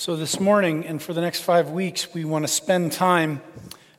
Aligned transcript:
So, 0.00 0.16
this 0.16 0.40
morning 0.40 0.86
and 0.86 1.02
for 1.02 1.12
the 1.12 1.20
next 1.20 1.42
five 1.42 1.72
weeks, 1.72 2.14
we 2.14 2.24
want 2.24 2.44
to 2.44 2.48
spend 2.48 2.92
time 2.92 3.42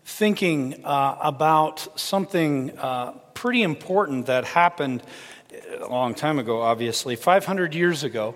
thinking 0.04 0.84
uh, 0.84 1.16
about 1.22 2.00
something 2.00 2.76
uh, 2.80 3.12
pretty 3.36 3.62
important 3.62 4.26
that 4.26 4.44
happened 4.44 5.04
a 5.80 5.88
long 5.88 6.16
time 6.16 6.40
ago, 6.40 6.60
obviously, 6.60 7.16
500 7.16 7.76
years 7.76 8.04
ago. 8.04 8.36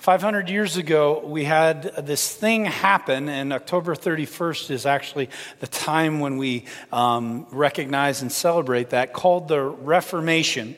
500 0.00 0.50
years 0.50 0.78
ago, 0.78 1.24
we 1.24 1.44
had 1.44 1.94
this 2.04 2.34
thing 2.34 2.64
happen, 2.64 3.28
and 3.28 3.52
October 3.52 3.94
31st 3.94 4.72
is 4.72 4.84
actually 4.84 5.30
the 5.60 5.68
time 5.68 6.18
when 6.18 6.38
we 6.38 6.64
um, 6.90 7.46
recognize 7.52 8.20
and 8.20 8.32
celebrate 8.32 8.90
that, 8.90 9.12
called 9.12 9.46
the 9.46 9.60
Reformation. 9.62 10.74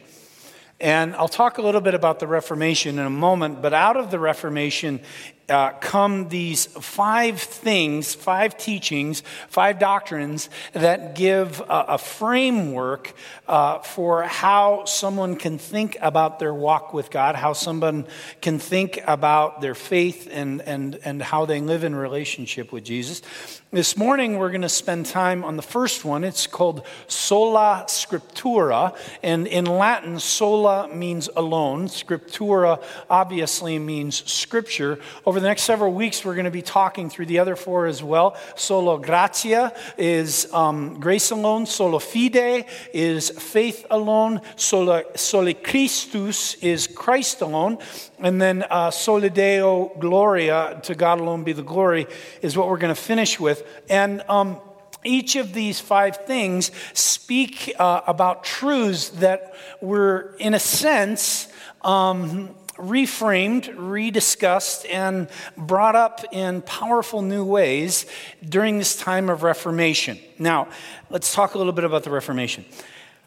And 0.79 1.17
I'll 1.17 1.27
talk 1.27 1.57
a 1.57 1.63
little 1.63 1.81
bit 1.81 1.95
about 1.95 2.21
the 2.21 2.27
Reformation 2.27 2.99
in 2.99 3.07
a 3.07 3.11
moment, 3.11 3.63
but 3.63 3.73
out 3.73 3.97
of 3.97 4.11
the 4.11 4.19
Reformation 4.19 5.01
uh, 5.49 5.71
come 5.81 6.29
these 6.29 6.67
five 6.67 7.41
things, 7.41 8.15
five 8.15 8.57
teachings, 8.59 9.23
five 9.49 9.79
doctrines 9.79 10.51
that 10.73 11.15
give 11.15 11.61
a, 11.61 11.85
a 11.89 11.99
framework 11.99 13.15
uh, 13.47 13.79
for 13.79 14.25
how 14.25 14.85
someone 14.85 15.37
can 15.37 15.59
think 15.59 15.97
about 16.01 16.39
their 16.39 16.53
walk 16.53 16.93
with 16.93 17.11
God, 17.11 17.35
how 17.35 17.53
someone 17.53 18.07
can 18.41 18.59
think 18.59 19.01
about 19.07 19.61
their 19.61 19.75
faith 19.75 20.29
and, 20.31 20.61
and, 20.63 20.99
and 21.05 21.23
how 21.23 21.47
they 21.47 21.61
live 21.61 21.85
in 21.85 21.95
relationship 21.95 22.73
with 22.73 22.85
Jesus. 22.85 23.23
This 23.71 23.99
morning, 23.99 24.39
we're 24.39 24.49
going 24.49 24.63
to 24.63 24.69
spend 24.71 25.05
time 25.05 25.45
on 25.45 25.57
the 25.57 25.63
first 25.63 26.03
one. 26.03 26.25
It's 26.25 26.47
called 26.47 26.87
Sola 27.07 27.85
Scriptura. 27.87 28.97
And 29.23 29.47
in 29.47 29.67
Latin, 29.67 30.19
sola 30.21 30.89
means 30.89 31.29
alone. 31.37 31.89
Scriptura 31.89 32.83
obviously 33.11 33.79
means 33.79 34.25
scripture. 34.25 34.99
Over 35.27 35.39
the 35.39 35.49
next 35.49 35.65
several 35.65 35.93
weeks, 35.93 36.25
we're 36.25 36.35
going 36.35 36.47
to 36.47 36.51
be 36.51 36.63
talking 36.63 37.11
through 37.11 37.27
the 37.27 37.41
other 37.41 37.57
four 37.57 37.85
as 37.85 38.03
well. 38.03 38.39
Sola 38.57 38.99
gratia 38.99 39.75
is 39.99 40.51
um, 40.55 40.99
grace 40.99 41.31
alone. 41.31 41.67
Sola 41.67 42.01
fide 42.01 42.65
is 42.95 43.29
faith 43.29 43.85
alone. 43.91 44.41
Solo, 44.57 45.03
soli 45.15 45.53
Christus 45.53 46.55
is 46.63 46.87
Christ 46.87 47.43
alone. 47.43 47.77
And 48.19 48.41
then 48.41 48.65
uh, 48.71 48.91
Soli 48.91 49.29
Deo 49.29 49.93
Gloria, 49.99 50.81
to 50.85 50.95
God 50.95 51.21
alone 51.21 51.45
be 51.45 51.53
the 51.53 51.63
glory, 51.63 52.07
is 52.41 52.57
what 52.57 52.69
we're 52.71 52.79
going 52.79 52.95
to 52.95 53.01
finish 53.01 53.39
with. 53.39 53.58
And 53.89 54.23
um, 54.29 54.61
each 55.05 55.37
of 55.37 55.53
these 55.53 55.81
five 55.81 56.17
things 56.27 56.71
speak 56.93 57.75
uh, 57.79 58.03
about 58.07 58.45
truths 58.45 59.11
that 59.11 59.55
were, 59.81 60.35
in 60.39 60.55
a 60.55 60.59
sense, 60.59 61.49
um, 61.83 62.55
reframed, 62.77 63.75
rediscussed, 63.77 64.87
and 64.91 65.29
brought 65.57 65.97
up 65.97 66.25
in 66.33 66.63
powerful 66.63 67.23
new 67.23 67.45
ways 67.45 68.07
during 68.49 68.79
this 68.79 68.97
time 68.97 69.29
of 69.29 69.43
Reformation. 69.43 70.19
Now, 70.39 70.69
let's 71.11 71.35
talk 71.35 71.55
a 71.55 71.59
little 71.59 71.73
bit 71.73 71.85
about 71.85 72.05
the 72.05 72.11
Reformation. 72.11 72.65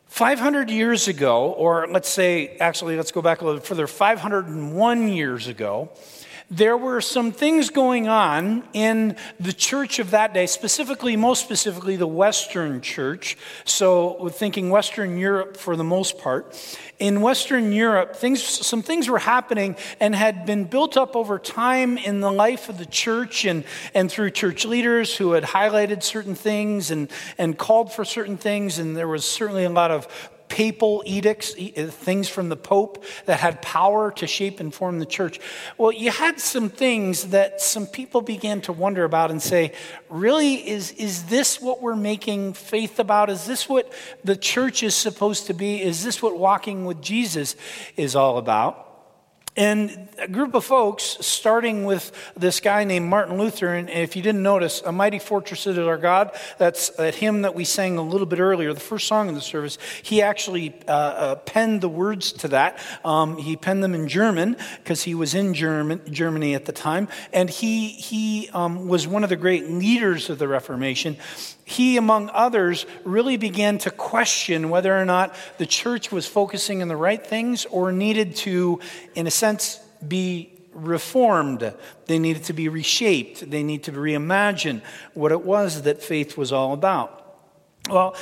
500 0.08 0.70
years 0.70 1.08
ago, 1.08 1.52
or 1.52 1.88
let's 1.88 2.10
say, 2.10 2.58
actually, 2.58 2.98
let's 2.98 3.12
go 3.12 3.22
back 3.22 3.42
a 3.42 3.46
little 3.46 3.62
further, 3.62 3.88
501 3.88 5.08
years 5.08 5.48
ago, 5.48 5.90
there 6.52 6.76
were 6.76 7.00
some 7.00 7.32
things 7.32 7.70
going 7.70 8.10
on 8.10 8.64
in 8.74 9.16
the 9.40 9.54
church 9.54 10.00
of 10.00 10.12
that 10.12 10.34
day, 10.34 10.46
specifically, 10.46 11.16
most 11.16 11.42
specifically, 11.42 11.96
the 11.96 12.06
Western 12.06 12.82
church. 12.82 13.38
So, 13.64 14.28
thinking 14.28 14.70
Western 14.70 15.18
Europe 15.18 15.56
for 15.56 15.78
the 15.78 15.86
most 15.86 16.18
part. 16.18 16.54
In 17.00 17.22
Western 17.22 17.72
Europe, 17.72 18.18
things, 18.18 18.44
some 18.44 18.82
things 18.82 19.08
were 19.08 19.18
happening 19.18 19.78
and 20.02 20.14
had 20.14 20.46
been 20.46 20.66
built 20.66 20.98
up 20.98 21.16
over 21.16 21.40
time 21.40 21.98
in 21.98 22.20
the 22.20 22.32
life 22.32 22.68
of 22.68 22.78
the 22.78 22.86
church 22.86 23.46
and, 23.46 23.64
and 23.94 24.12
through 24.12 24.32
church 24.32 24.66
leaders 24.66 25.16
who 25.16 25.32
had 25.32 25.46
highlighted 25.46 26.04
certain 26.04 26.36
things 26.36 26.92
and, 26.92 27.10
and 27.38 27.58
called 27.58 27.94
for 27.94 28.04
certain 28.04 28.36
things. 28.36 28.78
And 28.78 28.98
there 28.98 29.08
was 29.08 29.24
certainly 29.24 29.64
a 29.64 29.70
lot 29.70 29.90
of 29.90 30.06
papal 30.52 31.02
edicts, 31.06 31.56
uh, 31.56 31.88
things 31.90 32.28
from 32.28 32.50
the 32.50 32.58
Pope 32.58 33.06
that 33.26 33.40
had 33.40 33.62
power 33.62 34.12
to 34.12 34.28
shape 34.28 34.60
and 34.60 34.74
form 34.74 35.00
the 35.00 35.06
church. 35.06 35.40
Well, 35.78 35.94
you 35.94 36.12
had 36.12 36.42
some 36.42 36.70
things 36.70 37.28
that 37.30 37.62
some 37.62 37.88
people 37.88 38.20
began 38.20 38.60
to 38.62 38.74
wonder 38.74 39.06
about 39.06 39.32
and 39.32 39.42
say, 39.42 39.72
really, 40.10 40.56
is, 40.56 40.92
is 40.92 41.24
this 41.24 41.62
what 41.62 41.82
we're 41.82 41.96
making 41.96 42.52
faith 42.52 43.00
about? 43.00 43.30
Is 43.30 43.46
this 43.46 43.70
what 43.70 43.92
the 44.26 44.36
church 44.36 44.84
is 44.84 44.94
supposed 44.94 45.48
to 45.48 45.54
be? 45.54 45.82
Is 45.82 46.04
this 46.04 46.22
what 46.22 46.38
walking 46.38 46.84
with 46.84 47.02
Jesus 47.02 47.56
is 47.96 48.14
all 48.14 48.38
about? 48.38 48.91
And 49.58 50.08
a 50.18 50.30
group 50.30 50.54
of 50.54 50.64
folks, 50.64 51.18
starting 51.20 51.84
with 51.84 52.14
this 52.38 52.62
guy 52.62 52.86
named 52.86 53.10
Martin 53.10 53.38
Luther, 53.38 53.74
and 53.74 53.90
if 53.90 54.16
you 54.16 54.22
didn't 54.22 54.44
notice, 54.44 54.82
A 54.86 54.94
Mighty 54.94 55.20
Fortress 55.20 55.68
is 55.68 55.78
Our 55.78 55.98
God, 55.98 56.32
that's 56.58 56.90
that 56.92 57.16
hymn 57.16 57.42
that 57.42 57.54
we 57.54 57.66
sang 57.66 57.98
a 57.98 58.02
little 58.02 58.26
bit 58.26 58.40
earlier, 58.40 58.74
the 58.74 58.80
first 58.80 59.08
song 59.08 59.28
in 59.28 59.36
the 59.36 59.42
service, 59.42 59.78
he 60.04 60.22
actually 60.22 60.74
uh, 60.88 60.92
uh, 60.92 61.36
penned 61.36 61.82
the 61.82 61.90
words 61.90 62.32
to 62.32 62.48
that. 62.48 62.80
Um, 63.04 63.38
he 63.38 63.58
penned 63.58 63.84
them 63.84 63.94
in 63.94 64.08
German 64.08 64.56
because 64.78 65.04
he 65.04 65.16
was 65.16 65.36
in 65.36 65.54
German, 65.54 66.02
Germany 66.10 66.56
at 66.56 66.64
the 66.64 66.72
time, 66.72 67.10
and 67.34 67.50
he, 67.50 67.90
he 67.90 68.50
um, 68.54 68.88
was 68.88 69.06
one 69.06 69.26
of 69.26 69.30
the 69.30 69.36
great 69.36 69.70
leaders 69.70 70.30
of 70.30 70.40
the 70.40 70.48
Reformation 70.48 71.18
he, 71.64 71.98
among 71.98 72.30
others, 72.34 72.86
really 73.04 73.38
began 73.38 73.78
to 73.80 73.92
question 73.92 74.70
whether 74.70 74.98
or 74.98 75.06
not 75.06 75.36
the 75.58 75.66
church 75.66 76.12
was 76.12 76.26
focusing 76.28 76.82
on 76.82 76.88
the 76.88 76.96
right 76.96 77.26
things 77.26 77.66
or 77.66 77.92
needed 77.92 78.36
to, 78.38 78.80
in 79.16 79.28
a 79.28 79.32
sense, 79.32 79.80
be 80.06 80.52
reformed. 80.74 81.74
They 82.08 82.20
needed 82.20 82.44
to 82.46 82.54
be 82.54 82.70
reshaped. 82.70 83.50
They 83.50 83.64
need 83.64 83.84
to 83.84 83.92
reimagine 83.92 84.82
what 85.14 85.32
it 85.32 85.44
was 85.44 85.84
that 85.84 86.02
faith 86.02 86.38
was 86.38 86.52
all 86.52 86.74
about. 86.74 87.18
Well, 87.90 88.16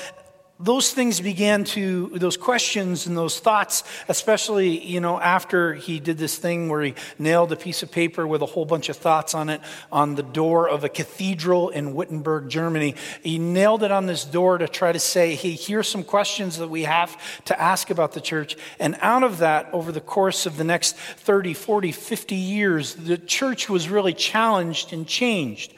those 0.60 0.92
things 0.92 1.22
began 1.22 1.64
to 1.64 2.10
those 2.16 2.36
questions 2.36 3.08
and 3.08 3.16
those 3.16 3.40
thoughts 3.40 3.84
especially 4.10 4.78
you 4.86 5.00
know 5.00 5.20
after 5.20 5.74
he 5.74 6.00
did 6.00 6.18
this 6.18 6.38
thing 6.38 6.68
where 6.68 6.82
he 6.82 6.94
nailed 7.18 7.52
a 7.54 7.56
piece 7.56 7.82
of 7.82 7.90
paper 7.90 8.28
with 8.28 8.42
a 8.42 8.46
whole 8.46 8.66
bunch 8.66 8.90
of 8.90 8.98
thoughts 8.98 9.34
on 9.34 9.48
it 9.48 9.62
on 9.90 10.16
the 10.16 10.24
door 10.24 10.68
of 10.68 10.84
a 10.84 10.90
cathedral 10.90 11.70
in 11.70 11.96
wittenberg 11.96 12.50
germany. 12.50 12.96
He 13.24 13.40
nailed 13.40 13.84
it 13.84 13.92
on 13.92 14.06
this 14.06 14.26
door 14.26 14.58
to 14.58 14.68
try 14.68 14.92
to 14.92 15.00
say 15.00 15.36
hey 15.36 15.54
here's 15.54 15.88
some 15.88 16.04
questions 16.04 16.58
that 16.58 16.70
we 16.70 16.84
have 16.84 17.18
to 17.46 17.60
ask 17.60 17.90
about 17.90 18.12
the 18.12 18.22
church. 18.22 18.58
And 18.80 18.98
out 19.02 19.24
of 19.24 19.38
that 19.38 19.70
over 19.72 19.92
the 19.92 20.02
course 20.02 20.46
of 20.46 20.58
the 20.58 20.64
next 20.66 20.96
30 20.98 21.54
40 21.54 21.92
50 21.94 22.36
years 22.36 22.96
the 22.96 23.18
church 23.18 23.70
was 23.70 23.90
really 23.90 24.14
challenged 24.14 24.92
and 24.92 25.08
changed 25.08 25.74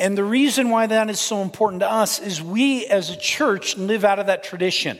and 0.00 0.16
the 0.16 0.24
reason 0.24 0.70
why 0.70 0.86
that 0.86 1.10
is 1.10 1.20
so 1.20 1.42
important 1.42 1.80
to 1.80 1.90
us 1.90 2.18
is 2.20 2.42
we 2.42 2.86
as 2.86 3.10
a 3.10 3.16
church 3.16 3.76
live 3.76 4.04
out 4.04 4.18
of 4.18 4.26
that 4.26 4.42
tradition. 4.42 4.98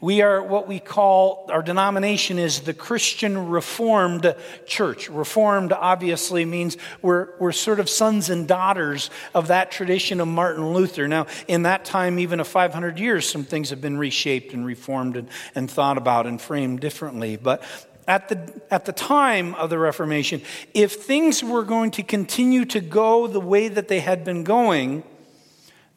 We 0.00 0.20
are 0.20 0.42
what 0.42 0.66
we 0.68 0.80
call, 0.80 1.48
our 1.50 1.62
denomination 1.62 2.38
is 2.38 2.60
the 2.60 2.74
Christian 2.74 3.48
Reformed 3.48 4.34
Church. 4.66 5.08
Reformed 5.08 5.72
obviously 5.72 6.44
means 6.44 6.76
we're, 7.00 7.28
we're 7.38 7.52
sort 7.52 7.80
of 7.80 7.88
sons 7.88 8.28
and 8.28 8.46
daughters 8.48 9.08
of 9.32 9.46
that 9.46 9.70
tradition 9.70 10.20
of 10.20 10.28
Martin 10.28 10.74
Luther. 10.74 11.08
Now, 11.08 11.26
in 11.48 11.62
that 11.62 11.84
time, 11.84 12.18
even 12.18 12.40
of 12.40 12.48
500 12.48 12.98
years, 12.98 13.26
some 13.26 13.44
things 13.44 13.70
have 13.70 13.80
been 13.80 13.96
reshaped 13.96 14.52
and 14.52 14.66
reformed 14.66 15.16
and, 15.16 15.28
and 15.54 15.70
thought 15.70 15.96
about 15.96 16.26
and 16.26 16.38
framed 16.38 16.80
differently. 16.80 17.36
But 17.36 17.62
at 18.06 18.28
the, 18.28 18.62
at 18.70 18.84
the 18.84 18.92
time 18.92 19.54
of 19.54 19.70
the 19.70 19.78
Reformation, 19.78 20.42
if 20.72 20.94
things 20.94 21.42
were 21.42 21.62
going 21.62 21.90
to 21.92 22.02
continue 22.02 22.64
to 22.66 22.80
go 22.80 23.26
the 23.26 23.40
way 23.40 23.68
that 23.68 23.88
they 23.88 24.00
had 24.00 24.24
been 24.24 24.44
going, 24.44 25.02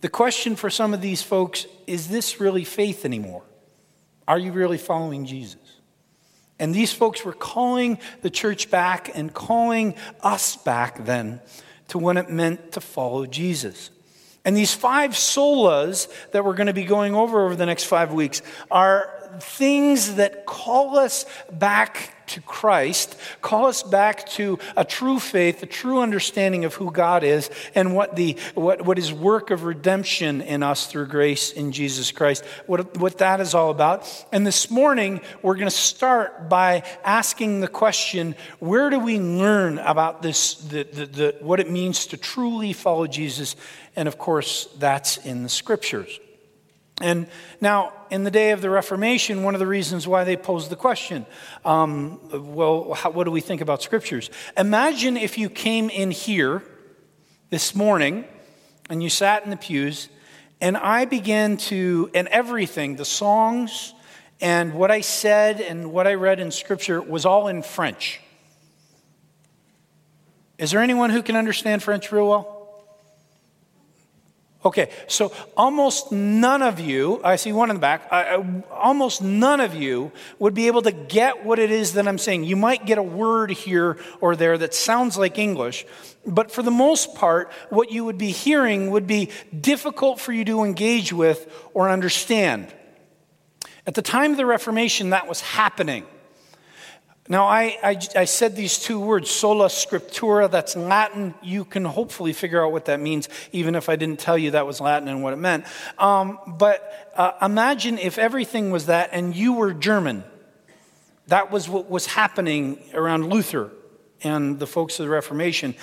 the 0.01 0.09
question 0.09 0.55
for 0.55 0.69
some 0.69 0.93
of 0.93 1.01
these 1.01 1.21
folks 1.21 1.65
is 1.85 2.09
this 2.09 2.39
really 2.39 2.63
faith 2.63 3.05
anymore? 3.05 3.43
Are 4.27 4.37
you 4.37 4.51
really 4.51 4.77
following 4.77 5.25
Jesus? 5.25 5.57
And 6.59 6.73
these 6.73 6.91
folks 6.91 7.23
were 7.23 7.33
calling 7.33 7.99
the 8.21 8.29
church 8.29 8.69
back 8.69 9.11
and 9.15 9.33
calling 9.33 9.95
us 10.21 10.55
back 10.55 11.05
then 11.05 11.39
to 11.89 11.97
what 11.97 12.17
it 12.17 12.29
meant 12.29 12.73
to 12.73 12.81
follow 12.81 13.25
Jesus. 13.25 13.91
And 14.43 14.55
these 14.55 14.73
five 14.73 15.11
solas 15.11 16.07
that 16.31 16.45
we're 16.45 16.55
going 16.55 16.67
to 16.67 16.73
be 16.73 16.85
going 16.85 17.13
over 17.13 17.45
over 17.45 17.55
the 17.55 17.65
next 17.65 17.83
five 17.83 18.13
weeks 18.13 18.41
are 18.71 19.13
things 19.41 20.15
that 20.15 20.45
call 20.45 20.97
us 20.97 21.25
back 21.51 22.13
to 22.27 22.41
Christ, 22.41 23.17
call 23.41 23.67
us 23.67 23.83
back 23.83 24.25
to 24.31 24.59
a 24.75 24.83
true 24.83 25.19
faith, 25.19 25.63
a 25.63 25.65
true 25.65 26.01
understanding 26.01 26.65
of 26.65 26.73
who 26.73 26.91
God 26.91 27.23
is, 27.23 27.49
and 27.73 27.95
what, 27.95 28.15
the, 28.15 28.37
what, 28.53 28.81
what 28.83 28.97
his 28.97 29.13
work 29.13 29.49
of 29.49 29.63
redemption 29.63 30.41
in 30.41 30.61
us 30.63 30.87
through 30.87 31.07
grace 31.07 31.51
in 31.51 31.71
Jesus 31.71 32.11
Christ, 32.11 32.43
what, 32.65 32.97
what 32.97 33.17
that 33.19 33.39
is 33.39 33.53
all 33.53 33.71
about. 33.71 34.25
And 34.31 34.45
this 34.45 34.69
morning, 34.69 35.21
we're 35.41 35.55
going 35.55 35.69
to 35.69 35.71
start 35.71 36.49
by 36.49 36.83
asking 37.03 37.61
the 37.61 37.67
question 37.67 38.35
where 38.59 38.89
do 38.89 38.99
we 38.99 39.19
learn 39.19 39.79
about 39.79 40.21
this, 40.21 40.55
the, 40.55 40.83
the, 40.83 41.05
the, 41.05 41.35
what 41.41 41.59
it 41.59 41.69
means 41.69 42.07
to 42.07 42.17
truly 42.17 42.73
follow 42.73 43.07
Jesus? 43.07 43.55
And 43.95 44.07
of 44.07 44.17
course, 44.17 44.67
that's 44.77 45.17
in 45.17 45.43
the 45.43 45.49
scriptures. 45.49 46.19
And 46.99 47.27
now, 47.61 47.93
in 48.09 48.23
the 48.23 48.31
day 48.31 48.51
of 48.51 48.61
the 48.61 48.69
Reformation, 48.69 49.43
one 49.43 49.53
of 49.53 49.59
the 49.59 49.67
reasons 49.67 50.07
why 50.07 50.23
they 50.23 50.35
posed 50.35 50.71
the 50.71 50.75
question 50.75 51.25
um, 51.63 52.19
well, 52.55 52.93
how, 52.93 53.11
what 53.11 53.25
do 53.25 53.31
we 53.31 53.41
think 53.41 53.61
about 53.61 53.83
scriptures? 53.83 54.31
Imagine 54.57 55.15
if 55.15 55.37
you 55.37 55.49
came 55.49 55.89
in 55.89 56.09
here 56.09 56.63
this 57.49 57.75
morning 57.75 58.25
and 58.89 59.03
you 59.03 59.09
sat 59.09 59.43
in 59.43 59.51
the 59.51 59.57
pews, 59.57 60.09
and 60.59 60.75
I 60.75 61.05
began 61.05 61.57
to, 61.57 62.09
and 62.15 62.27
everything, 62.29 62.95
the 62.95 63.05
songs 63.05 63.93
and 64.39 64.73
what 64.73 64.91
I 64.91 65.01
said 65.01 65.61
and 65.61 65.91
what 65.91 66.07
I 66.07 66.13
read 66.13 66.39
in 66.39 66.51
scripture 66.51 67.01
was 67.01 67.25
all 67.25 67.47
in 67.47 67.63
French. 67.63 68.21
Is 70.57 70.71
there 70.71 70.81
anyone 70.81 71.09
who 71.09 71.21
can 71.21 71.35
understand 71.35 71.83
French 71.83 72.11
real 72.11 72.27
well? 72.27 72.56
Okay, 74.67 74.89
so 75.07 75.31
almost 75.55 76.11
none 76.11 76.61
of 76.61 76.77
you, 76.77 77.21
I 77.23 77.37
see 77.37 77.53
one 77.53 77.69
in 77.69 77.77
the 77.77 77.79
back, 77.79 78.11
almost 78.69 79.21
none 79.21 79.61
of 79.61 79.73
you 79.73 80.11
would 80.39 80.53
be 80.53 80.67
able 80.67 80.81
to 80.81 80.91
get 80.91 81.45
what 81.45 81.57
it 81.57 81.71
is 81.71 81.93
that 81.93 82.05
I'm 82.05 82.17
saying. 82.17 82.43
You 82.43 82.57
might 82.57 82.85
get 82.85 82.97
a 82.97 83.01
word 83.01 83.49
here 83.49 83.97
or 84.19 84.35
there 84.35 84.57
that 84.57 84.73
sounds 84.73 85.17
like 85.17 85.37
English, 85.37 85.85
but 86.25 86.51
for 86.51 86.63
the 86.63 86.69
most 86.69 87.15
part, 87.15 87.49
what 87.69 87.93
you 87.93 88.03
would 88.03 88.17
be 88.17 88.31
hearing 88.31 88.91
would 88.91 89.07
be 89.07 89.29
difficult 89.57 90.19
for 90.19 90.33
you 90.33 90.43
to 90.43 90.65
engage 90.65 91.13
with 91.13 91.49
or 91.73 91.89
understand. 91.89 92.67
At 93.85 93.93
the 93.93 94.01
time 94.01 94.31
of 94.31 94.37
the 94.37 94.45
Reformation, 94.45 95.11
that 95.11 95.29
was 95.29 95.39
happening. 95.39 96.05
Now, 97.29 97.45
I, 97.45 97.77
I, 97.83 97.99
I, 98.15 98.25
said 98.25 98.55
these 98.55 98.79
two 98.79 99.01
words, 99.01 99.29
sola 99.29 99.67
scriptura, 99.67 100.49
that's 100.49 100.77
Latin. 100.77 101.33
You 101.41 101.65
can 101.65 101.83
hopefully 101.83 102.31
figure 102.31 102.63
out 102.65 102.71
what 102.71 102.85
that 102.85 103.01
means, 103.01 103.27
even 103.51 103.75
if 103.75 103.89
I 103.89 103.97
didn't 103.97 104.19
tell 104.19 104.37
you 104.37 104.51
that 104.51 104.65
was 104.65 104.79
Latin 104.79 105.09
and 105.09 105.21
what 105.21 105.33
it 105.33 105.37
meant. 105.37 105.65
Um, 105.97 106.39
but 106.47 107.11
uh, 107.17 107.33
imagine 107.41 107.97
if 107.97 108.17
everything 108.17 108.71
was 108.71 108.85
that 108.85 109.09
and 109.11 109.35
you 109.35 109.53
were 109.53 109.73
German. 109.73 110.23
That 111.27 111.51
was 111.51 111.67
what 111.67 111.89
was 111.89 112.05
happening 112.05 112.79
around 112.93 113.29
Luther 113.29 113.71
and 114.23 114.57
the 114.57 114.67
folks 114.67 114.97
of 114.97 115.05
the 115.05 115.09
Reformation. 115.09 115.75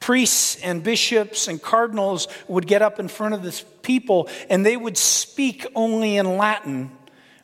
Priests 0.00 0.56
and 0.62 0.82
bishops 0.82 1.48
and 1.48 1.62
cardinals 1.62 2.28
would 2.46 2.66
get 2.66 2.82
up 2.82 3.00
in 3.00 3.08
front 3.08 3.32
of 3.32 3.42
this 3.42 3.64
people 3.80 4.28
and 4.50 4.66
they 4.66 4.76
would 4.76 4.98
speak 4.98 5.66
only 5.74 6.18
in 6.18 6.36
Latin 6.36 6.92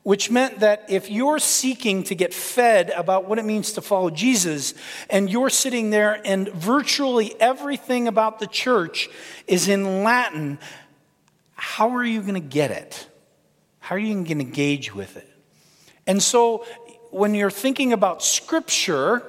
which 0.07 0.31
meant 0.31 0.61
that 0.61 0.85
if 0.89 1.11
you're 1.11 1.41
seeking 1.41 2.05
to 2.05 2.15
get 2.15 2.33
fed 2.33 2.91
about 2.91 3.29
what 3.29 3.41
it 3.41 3.45
means 3.45 3.73
to 3.73 3.81
follow 3.83 4.09
Jesus, 4.09 4.73
and 5.11 5.29
you're 5.29 5.51
sitting 5.51 5.91
there 5.91 6.21
and 6.25 6.47
virtually 6.51 7.35
everything 7.41 8.07
about 8.07 8.39
the 8.39 8.47
church 8.47 9.11
is 9.49 9.67
in 9.67 10.05
Latin, 10.05 10.61
how 11.55 11.97
are 11.97 12.05
you 12.05 12.21
going 12.21 12.35
to 12.35 12.49
get 12.49 12.71
it? 12.71 13.09
How 13.81 13.97
are 13.97 13.99
you 13.99 14.15
going 14.15 14.27
to 14.27 14.45
engage 14.45 14.95
with 14.95 15.17
it? 15.17 15.29
And 16.07 16.23
so 16.23 16.65
when 17.11 17.35
you're 17.35 17.51
thinking 17.51 17.93
about 17.93 18.23
Scripture, 18.23 19.25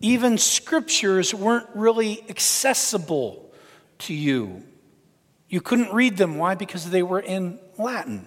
even 0.00 0.38
Scriptures 0.38 1.34
weren't 1.34 1.68
really 1.74 2.24
accessible 2.30 3.52
to 3.98 4.14
you. 4.14 4.62
You 5.50 5.60
couldn't 5.60 5.92
read 5.92 6.16
them. 6.16 6.38
Why? 6.38 6.54
Because 6.54 6.88
they 6.88 7.02
were 7.02 7.20
in 7.20 7.58
Latin. 7.76 8.26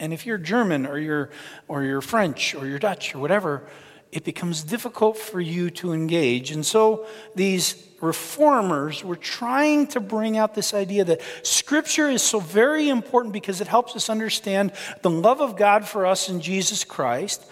And 0.00 0.12
if 0.12 0.26
you're 0.26 0.38
German 0.38 0.86
or 0.86 0.98
you're, 0.98 1.30
or 1.66 1.82
you're 1.82 2.00
French 2.00 2.54
or 2.54 2.66
you're 2.66 2.78
Dutch 2.78 3.14
or 3.14 3.18
whatever, 3.18 3.68
it 4.10 4.24
becomes 4.24 4.62
difficult 4.62 5.18
for 5.18 5.40
you 5.40 5.70
to 5.70 5.92
engage. 5.92 6.50
And 6.50 6.64
so 6.64 7.06
these 7.34 7.84
reformers 8.00 9.04
were 9.04 9.16
trying 9.16 9.86
to 9.88 10.00
bring 10.00 10.38
out 10.38 10.54
this 10.54 10.72
idea 10.72 11.04
that 11.04 11.20
Scripture 11.42 12.08
is 12.08 12.22
so 12.22 12.40
very 12.40 12.88
important 12.88 13.32
because 13.32 13.60
it 13.60 13.66
helps 13.66 13.96
us 13.96 14.08
understand 14.08 14.72
the 15.02 15.10
love 15.10 15.40
of 15.40 15.56
God 15.56 15.86
for 15.86 16.06
us 16.06 16.28
in 16.28 16.40
Jesus 16.40 16.84
Christ. 16.84 17.44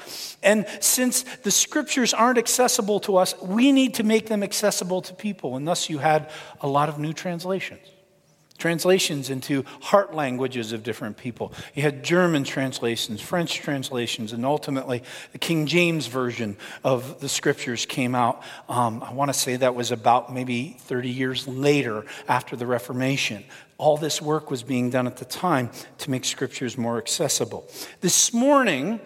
And 0.42 0.66
since 0.80 1.24
the 1.42 1.50
Scriptures 1.50 2.14
aren't 2.14 2.38
accessible 2.38 3.00
to 3.00 3.16
us, 3.16 3.34
we 3.42 3.72
need 3.72 3.94
to 3.94 4.04
make 4.04 4.28
them 4.28 4.42
accessible 4.42 5.02
to 5.02 5.14
people. 5.14 5.56
And 5.56 5.66
thus 5.66 5.90
you 5.90 5.98
had 5.98 6.30
a 6.60 6.68
lot 6.68 6.88
of 6.88 6.98
new 6.98 7.12
translations 7.12 7.86
translations 8.56 9.30
into 9.30 9.64
heart 9.80 10.14
languages 10.14 10.72
of 10.72 10.82
different 10.82 11.16
people. 11.16 11.52
You 11.74 11.82
had 11.82 12.02
German 12.02 12.44
translations, 12.44 13.20
French 13.20 13.54
translations, 13.56 14.32
and 14.32 14.44
ultimately 14.44 15.02
the 15.32 15.38
King 15.38 15.66
James 15.66 16.06
Version 16.06 16.56
of 16.82 17.20
the 17.20 17.28
scriptures 17.28 17.86
came 17.86 18.14
out. 18.14 18.42
Um, 18.68 19.02
I 19.02 19.12
want 19.12 19.28
to 19.32 19.38
say 19.38 19.56
that 19.56 19.74
was 19.74 19.90
about 19.90 20.32
maybe 20.32 20.76
30 20.80 21.10
years 21.10 21.46
later 21.46 22.04
after 22.28 22.56
the 22.56 22.66
Reformation. 22.66 23.44
All 23.78 23.96
this 23.96 24.22
work 24.22 24.50
was 24.50 24.62
being 24.62 24.90
done 24.90 25.06
at 25.06 25.18
the 25.18 25.24
time 25.24 25.70
to 25.98 26.10
make 26.10 26.24
scriptures 26.24 26.78
more 26.78 26.98
accessible. 26.98 27.68
This 28.00 28.32
morning, 28.32 29.00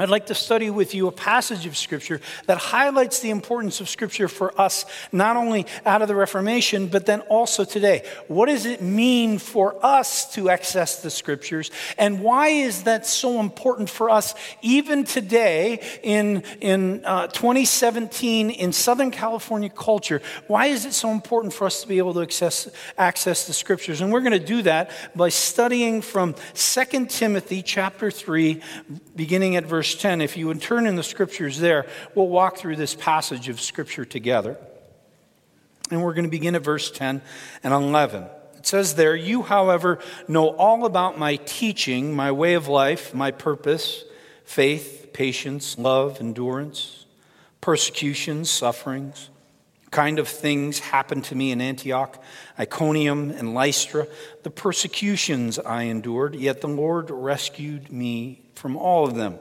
I'd 0.00 0.10
like 0.10 0.26
to 0.26 0.34
study 0.34 0.70
with 0.70 0.94
you 0.94 1.08
a 1.08 1.12
passage 1.12 1.66
of 1.66 1.76
Scripture 1.76 2.20
that 2.46 2.56
highlights 2.56 3.18
the 3.18 3.30
importance 3.30 3.80
of 3.80 3.88
Scripture 3.88 4.28
for 4.28 4.58
us, 4.60 4.84
not 5.10 5.36
only 5.36 5.66
out 5.84 6.02
of 6.02 6.08
the 6.08 6.14
Reformation, 6.14 6.86
but 6.86 7.04
then 7.04 7.20
also 7.22 7.64
today. 7.64 8.06
What 8.28 8.46
does 8.46 8.64
it 8.64 8.80
mean 8.80 9.38
for 9.38 9.84
us 9.84 10.32
to 10.34 10.50
access 10.50 11.02
the 11.02 11.10
Scriptures? 11.10 11.72
And 11.98 12.22
why 12.22 12.48
is 12.48 12.84
that 12.84 13.06
so 13.06 13.40
important 13.40 13.90
for 13.90 14.08
us, 14.08 14.36
even 14.62 15.02
today 15.02 15.80
in, 16.04 16.44
in 16.60 17.04
uh, 17.04 17.26
2017 17.26 18.50
in 18.50 18.72
Southern 18.72 19.10
California 19.10 19.68
culture? 19.68 20.22
Why 20.46 20.66
is 20.66 20.84
it 20.84 20.94
so 20.94 21.10
important 21.10 21.52
for 21.52 21.66
us 21.66 21.82
to 21.82 21.88
be 21.88 21.98
able 21.98 22.14
to 22.14 22.20
access, 22.20 22.70
access 22.96 23.48
the 23.48 23.52
Scriptures? 23.52 24.00
And 24.00 24.12
we're 24.12 24.20
going 24.20 24.30
to 24.30 24.38
do 24.38 24.62
that 24.62 24.92
by 25.16 25.30
studying 25.30 26.02
from 26.02 26.36
2 26.54 27.06
Timothy 27.06 27.62
chapter 27.62 28.12
3, 28.12 28.62
beginning 29.16 29.56
at 29.56 29.64
verse 29.64 29.87
verse 29.88 30.02
10, 30.02 30.20
if 30.20 30.36
you 30.36 30.46
would 30.48 30.60
turn 30.60 30.86
in 30.86 30.96
the 30.96 31.02
scriptures 31.02 31.58
there, 31.58 31.86
we'll 32.14 32.28
walk 32.28 32.58
through 32.58 32.76
this 32.76 32.94
passage 32.94 33.48
of 33.48 33.58
scripture 33.58 34.04
together. 34.04 34.58
And 35.90 36.02
we're 36.02 36.12
going 36.12 36.26
to 36.26 36.30
begin 36.30 36.54
at 36.54 36.62
verse 36.62 36.90
10 36.90 37.22
and 37.62 37.72
11. 37.72 38.24
It 38.58 38.66
says 38.66 38.96
there, 38.96 39.16
You, 39.16 39.40
however, 39.40 39.98
know 40.28 40.48
all 40.48 40.84
about 40.84 41.18
my 41.18 41.36
teaching, 41.36 42.14
my 42.14 42.30
way 42.32 42.52
of 42.52 42.68
life, 42.68 43.14
my 43.14 43.30
purpose, 43.30 44.04
faith, 44.44 45.08
patience, 45.14 45.78
love, 45.78 46.20
endurance, 46.20 47.06
persecutions, 47.62 48.50
sufferings 48.50 49.30
kind 49.90 50.18
of 50.18 50.28
things 50.28 50.80
happened 50.80 51.24
to 51.24 51.34
me 51.34 51.50
in 51.50 51.62
Antioch, 51.62 52.22
Iconium, 52.58 53.30
and 53.30 53.54
Lystra, 53.54 54.06
the 54.42 54.50
persecutions 54.50 55.58
I 55.58 55.84
endured, 55.84 56.34
yet 56.34 56.60
the 56.60 56.68
Lord 56.68 57.10
rescued 57.10 57.90
me 57.90 58.42
from 58.54 58.76
all 58.76 59.06
of 59.06 59.14
them. 59.14 59.38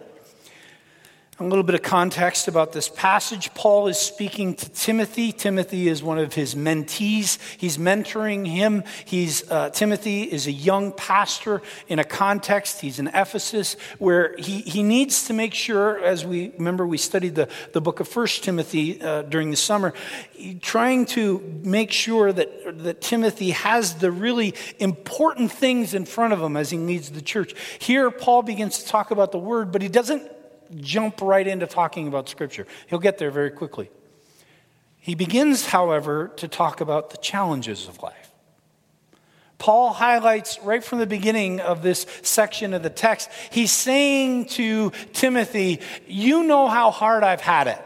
A 1.40 1.44
little 1.44 1.64
bit 1.64 1.76
of 1.76 1.84
context 1.84 2.48
about 2.48 2.74
this 2.74 2.90
passage. 2.90 3.54
Paul 3.54 3.88
is 3.88 4.00
speaking 4.00 4.56
to 4.56 4.70
Timothy. 4.72 5.32
Timothy 5.32 5.88
is 5.88 6.02
one 6.02 6.18
of 6.18 6.34
his 6.34 6.56
mentees. 6.56 7.38
He's 7.60 7.78
mentoring 7.78 8.48
him. 8.48 8.84
He's, 9.06 9.48
uh, 9.52 9.70
Timothy 9.70 10.24
is 10.24 10.48
a 10.48 10.52
young 10.52 10.94
pastor 10.94 11.62
in 11.88 12.00
a 12.00 12.04
context. 12.04 12.82
He's 12.82 12.98
in 12.98 13.06
Ephesus 13.10 13.76
where 14.00 14.36
he, 14.40 14.62
he 14.62 14.82
needs 14.82 15.28
to 15.28 15.34
make 15.34 15.54
sure, 15.54 16.04
as 16.04 16.26
we 16.26 16.54
remember, 16.58 16.88
we 16.88 16.98
studied 16.98 17.36
the, 17.36 17.50
the 17.72 17.82
book 17.82 18.00
of 18.00 18.08
First 18.08 18.44
Timothy 18.44 19.00
uh, 19.00 19.22
during 19.22 19.52
the 19.52 19.58
summer, 19.58 19.94
trying 20.62 21.06
to 21.06 21.62
make 21.62 21.92
sure 21.92 22.34
that, 22.34 22.84
that 22.84 23.00
Timothy 23.00 23.52
has 23.52 23.94
the 23.98 24.12
really 24.12 24.56
important 24.80 25.52
things 25.52 25.94
in 25.94 26.06
front 26.06 26.34
of 26.34 26.42
him 26.42 26.58
as 26.58 26.72
he 26.72 26.80
leads 26.80 27.12
the 27.12 27.22
church. 27.22 27.54
Here, 27.78 28.10
Paul 28.10 28.42
begins 28.42 28.80
to 28.80 28.88
talk 28.88 29.12
about 29.12 29.32
the 29.32 29.38
word, 29.38 29.72
but 29.72 29.84
he 29.84 29.88
doesn't 29.88 30.32
jump 30.76 31.22
right 31.22 31.48
into 31.48 31.68
talking 31.68 32.08
about 32.08 32.30
Scripture. 32.30 32.68
He'll 32.88 33.00
get 33.00 33.18
there 33.18 33.32
very 33.32 33.52
quickly. 33.52 33.90
He 35.00 35.16
begins, 35.16 35.68
however, 35.68 36.30
to 36.38 36.48
talk 36.48 36.82
about 36.82 37.12
the 37.12 37.18
challenges 37.18 37.88
of 37.88 38.02
life. 38.04 38.32
Paul 39.58 39.92
highlights 39.92 40.60
right 40.62 40.84
from 40.84 41.00
the 41.00 41.08
beginning 41.08 41.60
of 41.60 41.82
this 41.82 42.06
section 42.22 42.74
of 42.74 42.84
the 42.84 42.90
text, 42.90 43.30
he's 43.50 43.72
saying 43.72 44.46
to 44.50 44.92
Timothy, 45.14 45.80
You 46.08 46.44
know 46.44 46.68
how 46.68 46.92
hard 46.92 47.24
I've 47.24 47.42
had 47.42 47.68
it. 47.68 47.82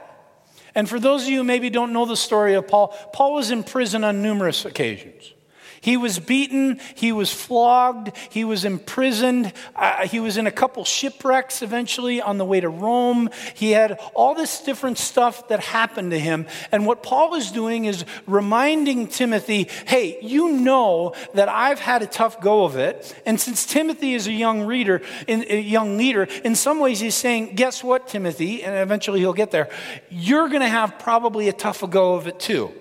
And 0.76 0.88
for 0.88 1.00
those 1.00 1.24
of 1.24 1.30
you 1.30 1.38
who 1.38 1.44
maybe 1.44 1.70
don't 1.70 1.94
know 1.94 2.06
the 2.06 2.18
story 2.18 2.56
of 2.56 2.68
Paul, 2.68 2.88
Paul 3.14 3.34
was 3.34 3.52
in 3.52 3.64
prison 3.64 4.04
on 4.04 4.22
numerous 4.22 4.66
occasions. 4.66 5.34
He 5.82 5.98
was 5.98 6.20
beaten, 6.20 6.80
he 6.94 7.12
was 7.12 7.34
flogged, 7.34 8.16
he 8.30 8.44
was 8.46 8.66
imprisoned, 8.66 9.52
uh, 9.76 10.08
he 10.08 10.20
was 10.20 10.38
in 10.38 10.46
a 10.46 10.52
couple 10.52 10.86
shipwrecks 10.86 11.64
eventually 11.64 12.22
on 12.22 12.38
the 12.38 12.46
way 12.46 12.60
to 12.60 12.70
Rome. 12.70 13.32
He 13.56 13.72
had 13.72 14.00
all 14.14 14.36
this 14.36 14.62
different 14.62 15.00
stuff 15.00 15.48
that 15.48 15.60
happened 15.60 16.12
to 16.12 16.20
him. 16.20 16.46
And 16.72 16.86
what 16.86 17.02
Paul 17.02 17.34
is 17.34 17.52
doing 17.52 17.86
is 17.86 18.06
reminding 18.28 19.08
Timothy, 19.08 19.70
hey, 19.88 20.20
you 20.22 20.52
know 20.52 21.16
that 21.34 21.50
I've 21.50 21.80
had 21.80 22.04
a 22.04 22.08
tough 22.08 22.40
go 22.42 22.64
of 22.64 22.78
it. 22.78 23.16
And 23.26 23.42
since 23.42 23.66
Timothy 23.66 24.14
is 24.14 24.28
a 24.28 24.34
young 24.34 24.62
reader, 24.62 25.02
a 25.28 25.60
young 25.60 25.98
leader, 25.98 26.28
in 26.44 26.54
some 26.54 26.80
ways 26.80 27.00
he's 27.00 27.16
saying, 27.16 27.56
guess 27.56 27.84
what, 27.84 28.08
Timothy? 28.08 28.64
And 28.64 28.76
eventually 28.76 29.20
he'll 29.20 29.34
get 29.34 29.50
there. 29.50 29.68
You're 30.12 30.48
going 30.48 30.62
to 30.62 30.70
have 30.70 31.00
probably 31.00 31.50
a 31.50 31.54
tough 31.54 31.82
go 31.90 32.14
of 32.14 32.28
it 32.28 32.40
too. 32.40 32.72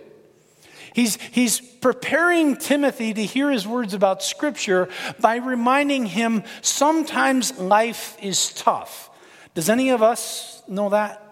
He's, 0.95 1.17
he's 1.17 1.61
preparing 1.61 2.57
Timothy 2.57 3.15
to 3.15 3.25
hear 3.25 3.51
his 3.51 3.67
words 3.67 3.95
about 3.95 4.23
Scripture 4.23 4.89
by 5.21 5.37
reminding 5.37 6.07
him 6.07 6.45
sometimes 6.63 7.59
life 7.59 8.17
is 8.23 8.53
tough. 8.55 9.11
Does 9.55 9.69
any 9.69 9.91
of 9.91 10.03
us 10.03 10.63
know 10.69 10.91
that? 10.91 11.27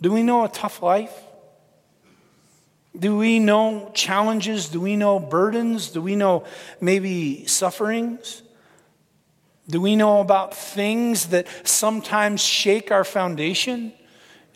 Do 0.00 0.12
we 0.12 0.22
know 0.22 0.44
a 0.44 0.48
tough 0.48 0.82
life? 0.82 1.12
Do 2.98 3.16
we 3.16 3.38
know 3.38 3.90
challenges? 3.94 4.68
Do 4.68 4.80
we 4.80 4.96
know 4.96 5.18
burdens? 5.18 5.90
Do 5.90 6.00
we 6.00 6.16
know 6.16 6.44
maybe 6.80 7.46
sufferings? 7.46 8.42
Do 9.68 9.80
we 9.80 9.96
know 9.96 10.20
about 10.20 10.54
things 10.54 11.26
that 11.26 11.46
sometimes 11.64 12.40
shake 12.40 12.90
our 12.90 13.04
foundation 13.04 13.92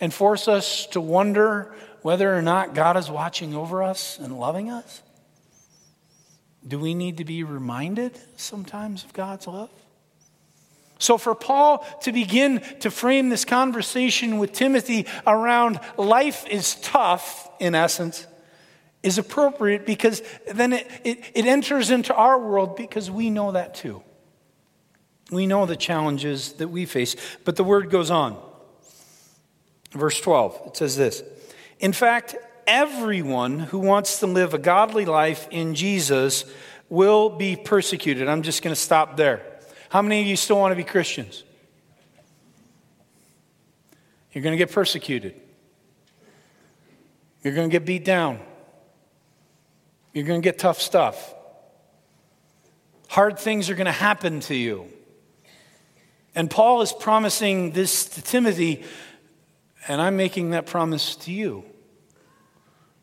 and 0.00 0.14
force 0.14 0.48
us 0.48 0.86
to 0.86 1.00
wonder 1.00 1.74
whether 2.02 2.36
or 2.36 2.42
not 2.42 2.74
God 2.74 2.96
is 2.96 3.10
watching 3.10 3.54
over 3.54 3.82
us 3.82 4.18
and 4.18 4.38
loving 4.38 4.70
us? 4.70 5.02
Do 6.66 6.78
we 6.78 6.94
need 6.94 7.18
to 7.18 7.24
be 7.24 7.42
reminded 7.42 8.18
sometimes 8.36 9.04
of 9.04 9.12
God's 9.12 9.46
love? 9.46 9.70
So, 10.98 11.16
for 11.16 11.34
Paul 11.34 11.78
to 12.02 12.12
begin 12.12 12.60
to 12.80 12.90
frame 12.90 13.30
this 13.30 13.46
conversation 13.46 14.36
with 14.38 14.52
Timothy 14.52 15.06
around 15.26 15.80
life 15.96 16.46
is 16.46 16.74
tough, 16.76 17.48
in 17.58 17.74
essence, 17.74 18.26
is 19.02 19.16
appropriate 19.16 19.86
because 19.86 20.22
then 20.52 20.74
it, 20.74 20.86
it, 21.02 21.24
it, 21.34 21.46
enters 21.46 21.90
into 21.90 22.14
our 22.14 22.38
world 22.38 22.76
because 22.76 23.10
we 23.10 23.30
know 23.30 23.52
that 23.52 23.74
too. 23.74 24.02
We 25.30 25.46
know 25.46 25.64
the 25.64 25.76
challenges 25.76 26.52
that 26.54 26.68
we 26.68 26.84
face. 26.84 27.16
But 27.44 27.56
the 27.56 27.64
word 27.64 27.88
goes 27.88 28.10
on. 28.10 28.38
Verse 29.92 30.20
12, 30.20 30.62
it 30.66 30.76
says 30.76 30.96
this 30.96 31.22
In 31.80 31.92
fact, 31.92 32.36
everyone 32.66 33.58
who 33.58 33.78
wants 33.78 34.20
to 34.20 34.26
live 34.26 34.54
a 34.54 34.58
godly 34.58 35.04
life 35.04 35.48
in 35.50 35.74
Jesus 35.74 36.44
will 36.88 37.30
be 37.30 37.56
persecuted. 37.56 38.28
I'm 38.28 38.42
just 38.42 38.62
going 38.62 38.74
to 38.74 38.80
stop 38.80 39.16
there. 39.16 39.42
How 39.88 40.02
many 40.02 40.20
of 40.20 40.26
you 40.26 40.36
still 40.36 40.58
want 40.58 40.72
to 40.72 40.76
be 40.76 40.84
Christians? 40.84 41.42
You're 44.32 44.42
going 44.42 44.52
to 44.52 44.58
get 44.58 44.70
persecuted. 44.70 45.34
You're 47.42 47.54
going 47.54 47.68
to 47.68 47.72
get 47.72 47.84
beat 47.84 48.04
down. 48.04 48.38
You're 50.12 50.26
going 50.26 50.40
to 50.40 50.44
get 50.44 50.58
tough 50.58 50.80
stuff. 50.80 51.34
Hard 53.08 53.38
things 53.38 53.70
are 53.70 53.74
going 53.74 53.86
to 53.86 53.92
happen 53.92 54.40
to 54.40 54.54
you. 54.54 54.86
And 56.34 56.48
Paul 56.50 56.82
is 56.82 56.92
promising 56.92 57.72
this 57.72 58.04
to 58.10 58.22
Timothy, 58.22 58.84
and 59.88 60.00
I'm 60.00 60.16
making 60.16 60.50
that 60.50 60.66
promise 60.66 61.16
to 61.16 61.32
you. 61.32 61.64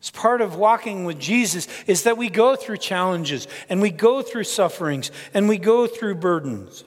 As 0.00 0.10
part 0.10 0.40
of 0.40 0.54
walking 0.54 1.04
with 1.04 1.18
Jesus 1.18 1.66
is 1.86 2.04
that 2.04 2.16
we 2.16 2.28
go 2.28 2.54
through 2.54 2.76
challenges 2.76 3.48
and 3.68 3.82
we 3.82 3.90
go 3.90 4.22
through 4.22 4.44
sufferings 4.44 5.10
and 5.34 5.48
we 5.48 5.58
go 5.58 5.86
through 5.86 6.16
burdens. 6.16 6.84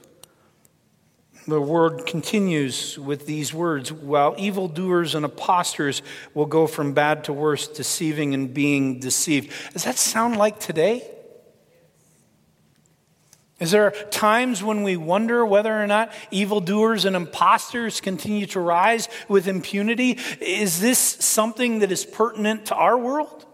The 1.46 1.60
word 1.60 2.06
continues 2.06 2.98
with 2.98 3.26
these 3.26 3.52
words 3.52 3.92
while 3.92 4.34
evildoers 4.38 5.14
and 5.14 5.24
impostors 5.24 6.00
will 6.34 6.46
go 6.46 6.66
from 6.66 6.94
bad 6.94 7.24
to 7.24 7.32
worse, 7.32 7.66
deceiving 7.66 8.32
and 8.32 8.54
being 8.54 9.00
deceived. 9.00 9.52
Does 9.72 9.84
that 9.84 9.98
sound 9.98 10.36
like 10.36 10.60
today? 10.60 11.04
Is 13.60 13.70
there 13.70 13.92
times 14.10 14.62
when 14.62 14.82
we 14.82 14.96
wonder 14.96 15.46
whether 15.46 15.72
or 15.72 15.86
not 15.86 16.12
evildoers 16.30 17.04
and 17.04 17.14
imposters 17.14 18.00
continue 18.00 18.46
to 18.46 18.60
rise 18.60 19.08
with 19.28 19.46
impunity? 19.46 20.18
Is 20.40 20.80
this 20.80 20.98
something 20.98 21.78
that 21.78 21.92
is 21.92 22.04
pertinent 22.04 22.66
to 22.66 22.74
our 22.74 22.98
world? 22.98 23.46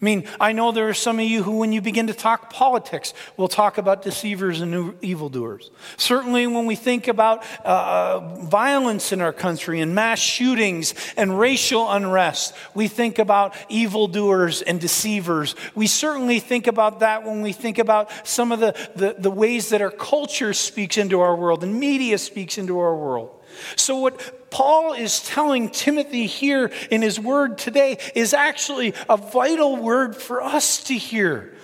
I 0.00 0.04
mean, 0.04 0.24
I 0.40 0.52
know 0.52 0.72
there 0.72 0.88
are 0.88 0.94
some 0.94 1.18
of 1.18 1.26
you 1.26 1.42
who, 1.42 1.58
when 1.58 1.72
you 1.72 1.82
begin 1.82 2.06
to 2.06 2.14
talk 2.14 2.50
politics, 2.50 3.12
will 3.36 3.48
talk 3.48 3.76
about 3.76 4.00
deceivers 4.00 4.62
and 4.62 4.94
evildoers. 5.02 5.70
Certainly, 5.98 6.46
when 6.46 6.64
we 6.64 6.74
think 6.74 7.06
about 7.06 7.44
uh, 7.66 8.20
violence 8.44 9.12
in 9.12 9.20
our 9.20 9.34
country 9.34 9.80
and 9.80 9.94
mass 9.94 10.18
shootings 10.18 10.94
and 11.18 11.38
racial 11.38 11.90
unrest, 11.90 12.54
we 12.74 12.88
think 12.88 13.18
about 13.18 13.54
evildoers 13.68 14.62
and 14.62 14.80
deceivers. 14.80 15.54
We 15.74 15.86
certainly 15.86 16.40
think 16.40 16.66
about 16.66 17.00
that 17.00 17.24
when 17.24 17.42
we 17.42 17.52
think 17.52 17.76
about 17.76 18.10
some 18.26 18.52
of 18.52 18.60
the, 18.60 18.74
the, 18.96 19.16
the 19.18 19.30
ways 19.30 19.68
that 19.68 19.82
our 19.82 19.90
culture 19.90 20.54
speaks 20.54 20.96
into 20.96 21.20
our 21.20 21.36
world 21.36 21.62
and 21.62 21.78
media 21.78 22.16
speaks 22.16 22.56
into 22.56 22.78
our 22.78 22.96
world. 22.96 23.30
So, 23.76 23.98
what 23.98 24.39
Paul 24.50 24.92
is 24.94 25.20
telling 25.20 25.68
Timothy 25.68 26.26
here 26.26 26.70
in 26.90 27.02
his 27.02 27.18
word 27.18 27.58
today 27.58 27.98
is 28.14 28.34
actually 28.34 28.94
a 29.08 29.16
vital 29.16 29.76
word 29.76 30.16
for 30.16 30.42
us 30.42 30.84
to 30.84 30.94
hear. 30.94 31.54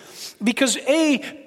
Because, 0.43 0.77
A, 0.77 1.46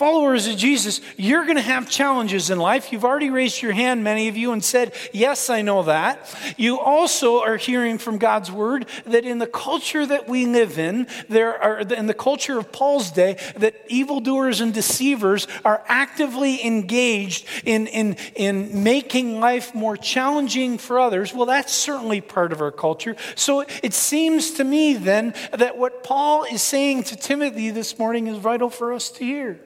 followers 0.00 0.46
of 0.46 0.56
Jesus, 0.56 1.02
you're 1.18 1.44
going 1.44 1.56
to 1.56 1.60
have 1.60 1.90
challenges 1.90 2.48
in 2.48 2.58
life. 2.58 2.90
You've 2.90 3.04
already 3.04 3.28
raised 3.28 3.60
your 3.60 3.72
hand, 3.72 4.02
many 4.02 4.28
of 4.28 4.36
you, 4.38 4.50
and 4.50 4.64
said, 4.64 4.94
Yes, 5.12 5.50
I 5.50 5.60
know 5.60 5.82
that. 5.82 6.34
You 6.56 6.80
also 6.80 7.42
are 7.42 7.58
hearing 7.58 7.98
from 7.98 8.16
God's 8.16 8.50
word 8.50 8.86
that 9.04 9.26
in 9.26 9.40
the 9.40 9.46
culture 9.46 10.06
that 10.06 10.26
we 10.26 10.46
live 10.46 10.78
in, 10.78 11.06
there 11.28 11.62
are, 11.62 11.80
in 11.80 12.06
the 12.06 12.14
culture 12.14 12.58
of 12.58 12.72
Paul's 12.72 13.10
day, 13.10 13.36
that 13.56 13.74
evildoers 13.88 14.62
and 14.62 14.72
deceivers 14.72 15.46
are 15.66 15.84
actively 15.86 16.64
engaged 16.64 17.46
in, 17.66 17.86
in, 17.86 18.16
in 18.34 18.82
making 18.82 19.38
life 19.38 19.74
more 19.74 19.98
challenging 19.98 20.78
for 20.78 20.98
others. 20.98 21.34
Well, 21.34 21.44
that's 21.44 21.74
certainly 21.74 22.22
part 22.22 22.54
of 22.54 22.62
our 22.62 22.72
culture. 22.72 23.16
So 23.34 23.66
it 23.82 23.92
seems 23.92 24.52
to 24.52 24.64
me 24.64 24.94
then 24.94 25.34
that 25.52 25.76
what 25.76 26.02
Paul 26.02 26.44
is 26.44 26.62
saying 26.62 27.02
to 27.02 27.16
Timothy 27.16 27.68
this 27.68 27.98
morning 27.98 28.28
is 28.28 28.38
vital 28.38 28.70
for 28.70 28.94
us 28.94 29.10
to 29.10 29.24
hear. 29.24 29.60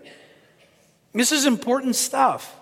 This 1.15 1.33
is 1.33 1.47
important 1.47 1.95
stuff. 1.95 2.55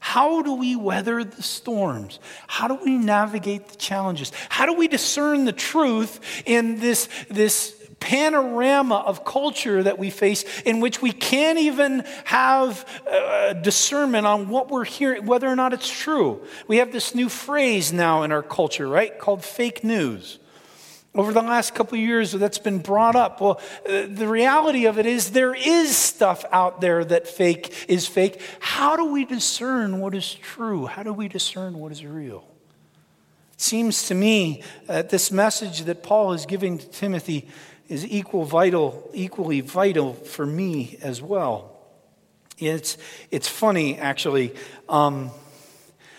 How 0.00 0.42
do 0.42 0.54
we 0.54 0.76
weather 0.76 1.22
the 1.24 1.42
storms? 1.42 2.18
How 2.46 2.68
do 2.68 2.78
we 2.84 2.98
navigate 2.98 3.68
the 3.68 3.76
challenges? 3.76 4.32
How 4.48 4.66
do 4.66 4.74
we 4.74 4.88
discern 4.88 5.44
the 5.44 5.52
truth 5.52 6.42
in 6.46 6.80
this, 6.80 7.08
this 7.28 7.74
panorama 8.00 8.96
of 8.96 9.24
culture 9.24 9.82
that 9.82 9.98
we 9.98 10.10
face 10.10 10.44
in 10.62 10.80
which 10.80 11.02
we 11.02 11.12
can't 11.12 11.58
even 11.58 12.04
have 12.24 12.84
uh, 13.10 13.52
discernment 13.54 14.26
on 14.26 14.48
what 14.48 14.70
we're 14.70 14.84
hearing, 14.84 15.26
whether 15.26 15.48
or 15.48 15.56
not 15.56 15.72
it's 15.72 15.90
true? 15.90 16.42
We 16.68 16.78
have 16.78 16.92
this 16.92 17.14
new 17.14 17.28
phrase 17.28 17.92
now 17.92 18.22
in 18.22 18.32
our 18.32 18.42
culture, 18.42 18.88
right, 18.88 19.16
called 19.18 19.44
fake 19.44 19.82
news 19.82 20.38
over 21.14 21.32
the 21.32 21.42
last 21.42 21.74
couple 21.74 21.94
of 21.98 22.04
years 22.04 22.32
that's 22.32 22.58
been 22.58 22.78
brought 22.78 23.16
up. 23.16 23.40
Well, 23.40 23.60
uh, 23.88 24.06
the 24.08 24.28
reality 24.28 24.86
of 24.86 24.98
it 24.98 25.06
is 25.06 25.30
there 25.30 25.54
is 25.54 25.96
stuff 25.96 26.44
out 26.52 26.80
there 26.80 27.04
that 27.04 27.26
fake 27.26 27.86
is 27.88 28.06
fake. 28.06 28.40
How 28.60 28.96
do 28.96 29.06
we 29.06 29.24
discern 29.24 30.00
what 30.00 30.14
is 30.14 30.34
true? 30.34 30.86
How 30.86 31.02
do 31.02 31.12
we 31.12 31.28
discern 31.28 31.78
what 31.78 31.92
is 31.92 32.04
real? 32.04 32.44
It 33.54 33.60
seems 33.60 34.06
to 34.08 34.14
me 34.14 34.62
that 34.86 35.10
this 35.10 35.32
message 35.32 35.82
that 35.82 36.02
Paul 36.02 36.34
is 36.34 36.46
giving 36.46 36.78
to 36.78 36.88
Timothy 36.88 37.48
is 37.88 38.06
equal 38.06 38.44
vital, 38.44 39.10
equally 39.14 39.60
vital 39.60 40.12
for 40.12 40.44
me 40.46 40.98
as 41.02 41.22
well. 41.22 41.74
It's, 42.58 42.98
it's 43.30 43.48
funny, 43.48 43.98
actually. 43.98 44.54
Um, 44.88 45.30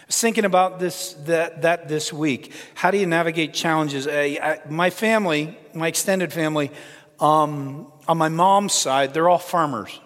was 0.10 0.20
thinking 0.20 0.44
about 0.44 0.80
this 0.80 1.14
that, 1.26 1.62
that 1.62 1.88
this 1.88 2.12
week. 2.12 2.52
How 2.74 2.90
do 2.90 2.98
you 2.98 3.06
navigate 3.06 3.54
challenges? 3.54 4.08
I, 4.08 4.40
I, 4.42 4.60
my 4.68 4.90
family, 4.90 5.56
my 5.74 5.88
extended 5.88 6.34
family, 6.34 6.72
um, 7.20 7.92
on 8.08 8.18
my 8.18 8.30
mom's 8.30 8.74
side, 8.74 9.14
they're 9.14 9.30
all 9.30 9.38
farmers. 9.38 10.00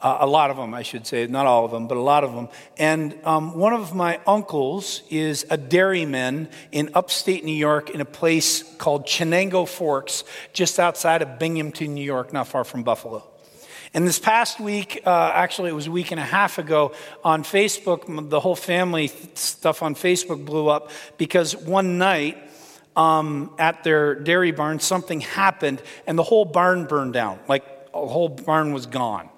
Uh, 0.00 0.18
a 0.20 0.26
lot 0.26 0.50
of 0.50 0.56
them, 0.56 0.74
I 0.74 0.82
should 0.82 1.06
say, 1.06 1.26
not 1.28 1.46
all 1.46 1.64
of 1.64 1.70
them, 1.70 1.86
but 1.86 1.96
a 1.96 2.00
lot 2.00 2.24
of 2.24 2.34
them. 2.34 2.48
And 2.76 3.16
um, 3.24 3.56
one 3.56 3.72
of 3.72 3.94
my 3.94 4.20
uncles 4.26 5.02
is 5.08 5.46
a 5.48 5.56
dairyman 5.56 6.48
in 6.72 6.90
upstate 6.94 7.44
New 7.44 7.54
York 7.54 7.90
in 7.90 8.00
a 8.00 8.04
place 8.04 8.64
called 8.78 9.06
Chenango 9.06 9.66
Forks, 9.66 10.24
just 10.52 10.80
outside 10.80 11.22
of 11.22 11.38
Binghamton, 11.38 11.94
New 11.94 12.04
York, 12.04 12.32
not 12.32 12.48
far 12.48 12.64
from 12.64 12.82
Buffalo. 12.82 13.24
And 13.94 14.08
this 14.08 14.18
past 14.18 14.58
week, 14.58 15.02
uh, 15.06 15.30
actually, 15.32 15.70
it 15.70 15.74
was 15.74 15.86
a 15.86 15.90
week 15.92 16.10
and 16.10 16.18
a 16.18 16.24
half 16.24 16.58
ago, 16.58 16.92
on 17.22 17.44
Facebook, 17.44 18.28
the 18.28 18.40
whole 18.40 18.56
family 18.56 19.06
stuff 19.34 19.84
on 19.84 19.94
Facebook 19.94 20.44
blew 20.44 20.68
up 20.68 20.90
because 21.16 21.56
one 21.56 21.96
night 21.96 22.36
um, 22.96 23.54
at 23.56 23.84
their 23.84 24.16
dairy 24.16 24.50
barn, 24.50 24.80
something 24.80 25.20
happened 25.20 25.80
and 26.08 26.18
the 26.18 26.24
whole 26.24 26.44
barn 26.44 26.86
burned 26.86 27.12
down. 27.12 27.38
Like, 27.46 27.92
the 27.92 28.06
whole 28.06 28.28
barn 28.28 28.74
was 28.74 28.86
gone. 28.86 29.28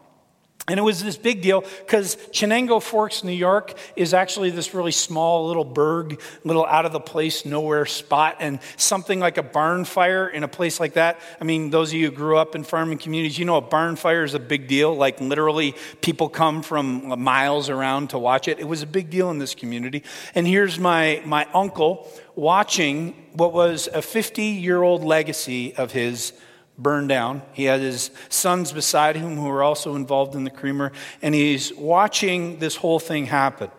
And 0.68 0.80
it 0.80 0.82
was 0.82 1.00
this 1.00 1.16
big 1.16 1.42
deal 1.42 1.60
because 1.60 2.16
Chenango 2.32 2.82
Forks, 2.82 3.22
New 3.22 3.30
York, 3.30 3.74
is 3.94 4.12
actually 4.12 4.50
this 4.50 4.74
really 4.74 4.90
small 4.90 5.46
little 5.46 5.64
burg, 5.64 6.20
little 6.42 6.66
out 6.66 6.84
of 6.84 6.90
the 6.90 6.98
place, 6.98 7.44
nowhere 7.44 7.86
spot. 7.86 8.38
And 8.40 8.58
something 8.76 9.20
like 9.20 9.38
a 9.38 9.44
barn 9.44 9.84
fire 9.84 10.26
in 10.28 10.42
a 10.42 10.48
place 10.48 10.80
like 10.80 10.94
that. 10.94 11.20
I 11.40 11.44
mean, 11.44 11.70
those 11.70 11.90
of 11.90 11.94
you 11.94 12.10
who 12.10 12.16
grew 12.16 12.36
up 12.36 12.56
in 12.56 12.64
farming 12.64 12.98
communities, 12.98 13.38
you 13.38 13.44
know 13.44 13.56
a 13.56 13.60
barn 13.60 13.94
fire 13.94 14.24
is 14.24 14.34
a 14.34 14.40
big 14.40 14.66
deal. 14.66 14.92
Like 14.92 15.20
literally, 15.20 15.76
people 16.00 16.28
come 16.28 16.62
from 16.62 17.22
miles 17.22 17.70
around 17.70 18.10
to 18.10 18.18
watch 18.18 18.48
it. 18.48 18.58
It 18.58 18.66
was 18.66 18.82
a 18.82 18.86
big 18.86 19.08
deal 19.08 19.30
in 19.30 19.38
this 19.38 19.54
community. 19.54 20.02
And 20.34 20.48
here's 20.48 20.80
my, 20.80 21.22
my 21.24 21.46
uncle 21.54 22.10
watching 22.34 23.14
what 23.34 23.52
was 23.52 23.88
a 23.92 24.02
50 24.02 24.42
year 24.42 24.82
old 24.82 25.04
legacy 25.04 25.76
of 25.76 25.92
his 25.92 26.32
burned 26.78 27.08
down. 27.08 27.42
He 27.52 27.64
had 27.64 27.80
his 27.80 28.10
sons 28.28 28.72
beside 28.72 29.16
him 29.16 29.36
who 29.36 29.44
were 29.44 29.62
also 29.62 29.96
involved 29.96 30.34
in 30.34 30.44
the 30.44 30.50
creamer, 30.50 30.92
and 31.22 31.34
he's 31.34 31.72
watching 31.74 32.58
this 32.58 32.76
whole 32.76 32.98
thing 32.98 33.26
happen. 33.26 33.70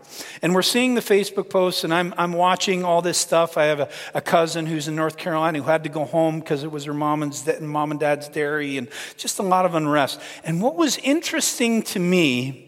And 0.41 0.55
we're 0.55 0.63
seeing 0.63 0.95
the 0.95 1.01
Facebook 1.01 1.49
posts, 1.49 1.83
and 1.83 1.93
I'm, 1.93 2.13
I'm 2.17 2.33
watching 2.33 2.83
all 2.83 3.01
this 3.01 3.17
stuff. 3.17 3.57
I 3.57 3.65
have 3.65 3.79
a, 3.79 3.89
a 4.13 4.21
cousin 4.21 4.65
who's 4.65 4.87
in 4.87 4.95
North 4.95 5.17
Carolina 5.17 5.59
who 5.59 5.65
had 5.65 5.83
to 5.83 5.89
go 5.89 6.05
home 6.05 6.39
because 6.39 6.63
it 6.63 6.71
was 6.71 6.85
her 6.85 6.93
mom 6.93 7.23
and, 7.23 7.61
mom 7.61 7.91
and 7.91 7.99
dad's 7.99 8.29
dairy, 8.29 8.77
and 8.77 8.87
just 9.15 9.37
a 9.39 9.43
lot 9.43 9.65
of 9.65 9.75
unrest. 9.75 10.19
And 10.43 10.61
what 10.61 10.75
was 10.75 10.97
interesting 10.97 11.83
to 11.83 11.99
me 11.99 12.66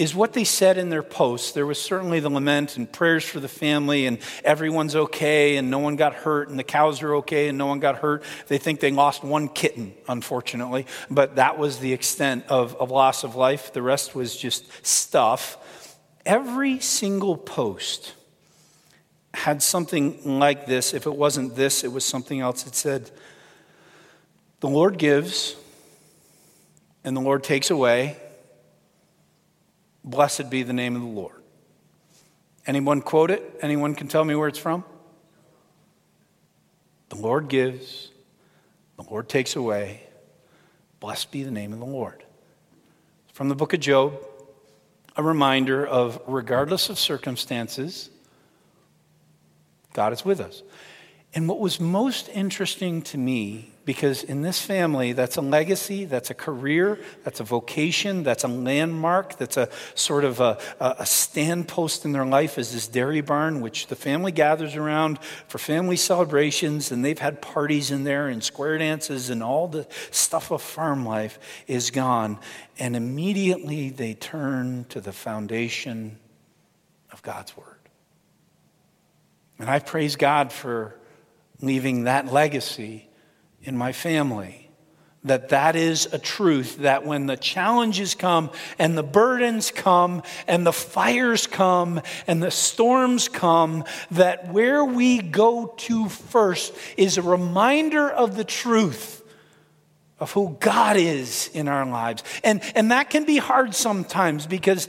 is 0.00 0.14
what 0.14 0.32
they 0.32 0.44
said 0.44 0.78
in 0.78 0.88
their 0.88 1.02
posts. 1.02 1.52
There 1.52 1.66
was 1.66 1.78
certainly 1.78 2.20
the 2.20 2.30
lament 2.30 2.78
and 2.78 2.90
prayers 2.90 3.22
for 3.22 3.38
the 3.38 3.48
family, 3.48 4.06
and 4.06 4.18
everyone's 4.42 4.96
okay, 4.96 5.58
and 5.58 5.70
no 5.70 5.78
one 5.78 5.96
got 5.96 6.14
hurt, 6.14 6.48
and 6.48 6.58
the 6.58 6.64
cows 6.64 7.02
are 7.02 7.16
okay, 7.16 7.48
and 7.48 7.58
no 7.58 7.66
one 7.66 7.80
got 7.80 7.96
hurt. 7.96 8.24
They 8.48 8.56
think 8.56 8.80
they 8.80 8.92
lost 8.92 9.22
one 9.22 9.46
kitten, 9.46 9.92
unfortunately, 10.08 10.86
but 11.10 11.36
that 11.36 11.58
was 11.58 11.80
the 11.80 11.92
extent 11.92 12.46
of, 12.48 12.74
of 12.76 12.90
loss 12.90 13.24
of 13.24 13.36
life. 13.36 13.74
The 13.74 13.82
rest 13.82 14.14
was 14.14 14.34
just 14.34 14.86
stuff. 14.86 15.98
Every 16.24 16.80
single 16.80 17.36
post 17.36 18.14
had 19.34 19.62
something 19.62 20.38
like 20.38 20.64
this. 20.64 20.94
If 20.94 21.04
it 21.04 21.14
wasn't 21.14 21.56
this, 21.56 21.84
it 21.84 21.92
was 21.92 22.06
something 22.06 22.40
else. 22.40 22.66
It 22.66 22.74
said, 22.74 23.10
The 24.60 24.68
Lord 24.70 24.96
gives, 24.96 25.56
and 27.04 27.14
the 27.14 27.20
Lord 27.20 27.44
takes 27.44 27.68
away 27.68 28.16
Blessed 30.04 30.50
be 30.50 30.62
the 30.62 30.72
name 30.72 30.96
of 30.96 31.02
the 31.02 31.08
Lord. 31.08 31.42
Anyone 32.66 33.02
quote 33.02 33.30
it? 33.30 33.58
Anyone 33.62 33.94
can 33.94 34.08
tell 34.08 34.24
me 34.24 34.34
where 34.34 34.48
it's 34.48 34.58
from? 34.58 34.84
The 37.08 37.16
Lord 37.16 37.48
gives, 37.48 38.10
the 38.96 39.02
Lord 39.02 39.28
takes 39.28 39.56
away. 39.56 40.02
Blessed 41.00 41.30
be 41.32 41.42
the 41.42 41.50
name 41.50 41.72
of 41.72 41.78
the 41.78 41.86
Lord. 41.86 42.22
From 43.32 43.48
the 43.48 43.54
book 43.54 43.72
of 43.72 43.80
Job, 43.80 44.14
a 45.16 45.22
reminder 45.22 45.86
of 45.86 46.20
regardless 46.26 46.88
of 46.88 46.98
circumstances, 46.98 48.10
God 49.92 50.12
is 50.12 50.24
with 50.24 50.40
us. 50.40 50.62
And 51.34 51.48
what 51.48 51.58
was 51.58 51.80
most 51.80 52.28
interesting 52.28 53.02
to 53.02 53.18
me 53.18 53.69
because 53.84 54.22
in 54.22 54.42
this 54.42 54.60
family, 54.60 55.12
that's 55.12 55.36
a 55.36 55.40
legacy, 55.40 56.04
that's 56.04 56.30
a 56.30 56.34
career, 56.34 56.98
that's 57.24 57.40
a 57.40 57.44
vocation, 57.44 58.22
that's 58.22 58.44
a 58.44 58.48
landmark, 58.48 59.38
that's 59.38 59.56
a 59.56 59.68
sort 59.94 60.24
of 60.24 60.38
a, 60.40 60.58
a 60.78 61.04
standpost 61.04 62.04
in 62.04 62.12
their 62.12 62.26
life 62.26 62.58
is 62.58 62.72
this 62.72 62.86
dairy 62.86 63.22
barn, 63.22 63.60
which 63.60 63.86
the 63.86 63.96
family 63.96 64.32
gathers 64.32 64.76
around 64.76 65.18
for 65.48 65.58
family 65.58 65.96
celebrations, 65.96 66.92
and 66.92 67.04
they've 67.04 67.18
had 67.18 67.40
parties 67.40 67.90
in 67.90 68.04
there 68.04 68.28
and 68.28 68.44
square 68.44 68.76
dances, 68.76 69.30
and 69.30 69.42
all 69.42 69.66
the 69.66 69.86
stuff 70.10 70.50
of 70.50 70.60
farm 70.60 71.04
life 71.04 71.38
is 71.66 71.90
gone. 71.90 72.38
And 72.78 72.94
immediately 72.94 73.90
they 73.90 74.14
turn 74.14 74.84
to 74.90 75.00
the 75.00 75.12
foundation 75.12 76.18
of 77.12 77.22
God's 77.22 77.56
Word. 77.56 77.66
And 79.58 79.68
I 79.68 79.78
praise 79.78 80.16
God 80.16 80.52
for 80.52 80.96
leaving 81.60 82.04
that 82.04 82.32
legacy 82.32 83.09
in 83.62 83.76
my 83.76 83.92
family 83.92 84.70
that 85.24 85.50
that 85.50 85.76
is 85.76 86.06
a 86.12 86.18
truth 86.18 86.78
that 86.78 87.04
when 87.04 87.26
the 87.26 87.36
challenges 87.36 88.14
come 88.14 88.50
and 88.78 88.96
the 88.96 89.02
burdens 89.02 89.70
come 89.70 90.22
and 90.46 90.66
the 90.66 90.72
fires 90.72 91.46
come 91.46 92.00
and 92.26 92.42
the 92.42 92.50
storms 92.50 93.28
come 93.28 93.84
that 94.10 94.50
where 94.52 94.84
we 94.84 95.20
go 95.20 95.74
to 95.76 96.08
first 96.08 96.74
is 96.96 97.18
a 97.18 97.22
reminder 97.22 98.08
of 98.08 98.36
the 98.36 98.44
truth 98.44 99.22
of 100.18 100.32
who 100.32 100.56
God 100.60 100.96
is 100.96 101.50
in 101.52 101.68
our 101.68 101.84
lives. 101.84 102.22
And 102.42 102.62
and 102.74 102.90
that 102.90 103.10
can 103.10 103.24
be 103.24 103.36
hard 103.36 103.74
sometimes 103.74 104.46
because 104.46 104.88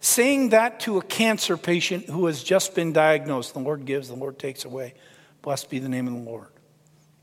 saying 0.00 0.50
that 0.50 0.80
to 0.80 0.98
a 0.98 1.02
cancer 1.02 1.56
patient 1.56 2.06
who 2.06 2.26
has 2.26 2.42
just 2.42 2.74
been 2.74 2.92
diagnosed 2.92 3.52
the 3.52 3.60
Lord 3.60 3.84
gives 3.84 4.08
the 4.08 4.14
Lord 4.14 4.38
takes 4.38 4.64
away. 4.64 4.94
Blessed 5.42 5.68
be 5.68 5.78
the 5.78 5.88
name 5.88 6.06
of 6.06 6.14
the 6.14 6.30
Lord. 6.30 6.48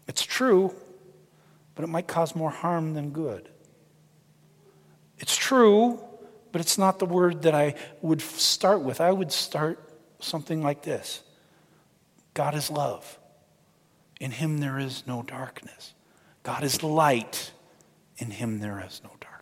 It's 0.07 0.23
true 0.23 0.75
but 1.75 1.83
it 1.83 1.87
might 1.87 2.07
cause 2.07 2.35
more 2.35 2.49
harm 2.49 2.93
than 2.93 3.11
good. 3.11 3.49
It's 5.17 5.35
true, 5.35 5.99
but 6.51 6.61
it's 6.61 6.77
not 6.77 6.99
the 6.99 7.05
word 7.05 7.43
that 7.43 7.55
I 7.55 7.75
would 8.01 8.21
start 8.21 8.81
with. 8.81 9.01
I 9.01 9.11
would 9.11 9.31
start 9.31 9.79
something 10.19 10.61
like 10.61 10.83
this 10.83 11.23
God 12.33 12.55
is 12.55 12.69
love. 12.69 13.19
In 14.19 14.31
him 14.31 14.59
there 14.59 14.79
is 14.79 15.03
no 15.05 15.23
darkness. 15.23 15.93
God 16.43 16.63
is 16.63 16.83
light. 16.83 17.51
In 18.17 18.31
him 18.31 18.59
there 18.59 18.83
is 18.85 19.01
no 19.03 19.09
darkness 19.09 19.32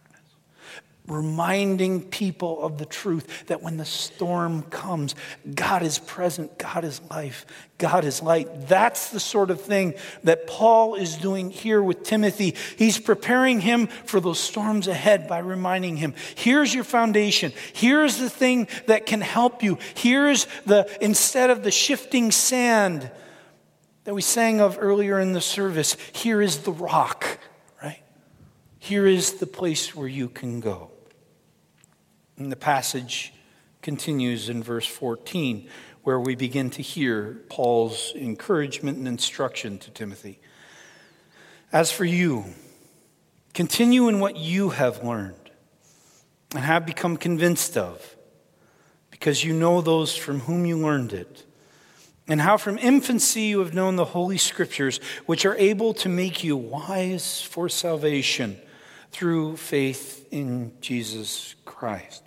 reminding 1.12 2.04
people 2.04 2.62
of 2.62 2.78
the 2.78 2.86
truth 2.86 3.46
that 3.48 3.62
when 3.62 3.78
the 3.78 3.86
storm 3.86 4.64
comes, 4.64 5.14
God 5.54 5.84
is 5.84 6.00
present, 6.00 6.58
God 6.58 6.84
is 6.84 7.02
life, 7.10 7.46
God 7.78 8.06
is 8.06 8.22
light. 8.22 8.68
That's 8.68 9.10
the 9.10 9.20
sort 9.20 9.52
of 9.52 9.62
thing 9.62 9.96
that 10.24 10.48
Paul 10.48 10.96
is 10.96 11.18
doing 11.18 11.50
here 11.50 11.84
with 11.84 12.04
Timothy. 12.04 12.56
He's 12.78 13.00
preparing 13.00 13.60
him 13.60 13.88
for 13.88 14.20
those 14.20 14.40
storms 14.40 14.88
ahead 14.88 15.28
by 15.28 15.40
reminding 15.40 15.98
him 15.98 16.14
here's 16.36 16.74
your 16.74 16.84
foundation, 16.84 17.52
here's 17.74 18.18
the 18.18 18.30
thing 18.30 18.68
that 18.88 19.06
can 19.06 19.22
help 19.22 19.64
you, 19.64 19.78
here's 19.96 20.48
the, 20.66 20.90
instead 21.02 21.50
of 21.50 21.64
the 21.64 21.72
shifting 21.72 22.32
sand 22.32 23.12
that 24.04 24.14
we 24.14 24.22
sang 24.22 24.62
of 24.62 24.78
earlier 24.80 25.20
in 25.20 25.34
the 25.34 25.42
service, 25.42 25.96
here 26.14 26.42
is 26.42 26.60
the 26.60 26.72
rock, 26.72 27.38
right? 27.84 28.02
Here 28.80 29.06
is 29.06 29.34
the 29.34 29.46
place 29.46 29.96
where 29.96 30.08
you 30.08 30.28
can 30.30 30.60
go. 30.60 30.92
And 32.42 32.52
the 32.52 32.56
passage 32.56 33.34
continues 33.84 34.50
in 34.50 34.64
verse 34.64 34.88
14, 34.88 35.70
where 36.02 36.20
we 36.20 36.34
begin 36.34 36.72
to 36.72 36.82
hear 36.82 37.44
Paul's 37.50 38.14
encouragement 38.16 38.98
and 38.98 39.08
instruction 39.08 39.78
to 39.78 39.92
Timothy. 39.92 40.40
As 41.72 41.92
for 41.92 42.04
you, 42.04 42.46
continue 43.54 44.08
in 44.08 44.20
what 44.20 44.38
you 44.38 44.70
have 44.70 45.04
learned 45.04 45.52
and 46.56 46.64
have 46.64 46.84
become 46.84 47.16
convinced 47.16 47.78
of, 47.78 48.16
because 49.12 49.44
you 49.44 49.54
know 49.54 49.80
those 49.80 50.16
from 50.16 50.40
whom 50.40 50.66
you 50.66 50.80
learned 50.80 51.14
it, 51.14 51.46
and 52.28 52.42
how 52.42 52.58
from 52.58 52.80
infancy 52.80 53.44
you 53.44 53.60
have 53.60 53.76
known 53.76 53.98
the 53.98 54.06
Holy 54.06 54.40
Scriptures, 54.40 55.00
which 55.28 55.46
are 55.46 55.56
able 55.58 55.94
to 55.94 56.10
make 56.10 56.44
you 56.44 56.58
wise 56.58 57.40
for 57.44 57.70
salvation 57.70 58.60
through 59.12 59.58
faith 59.58 60.28
in 60.32 60.72
Jesus 60.82 61.54
Christ. 61.66 62.24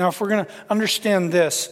Now, 0.00 0.08
if 0.08 0.18
we're 0.18 0.30
going 0.30 0.46
to 0.46 0.52
understand 0.70 1.30
this, 1.30 1.68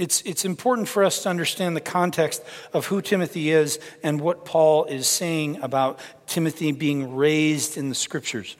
it's, 0.00 0.20
it's 0.22 0.44
important 0.44 0.88
for 0.88 1.04
us 1.04 1.22
to 1.22 1.28
understand 1.28 1.76
the 1.76 1.80
context 1.80 2.42
of 2.72 2.86
who 2.86 3.00
Timothy 3.00 3.50
is 3.50 3.78
and 4.02 4.20
what 4.20 4.44
Paul 4.44 4.86
is 4.86 5.06
saying 5.06 5.62
about 5.62 6.00
Timothy 6.26 6.72
being 6.72 7.14
raised 7.14 7.76
in 7.76 7.88
the 7.88 7.94
scriptures. 7.94 8.56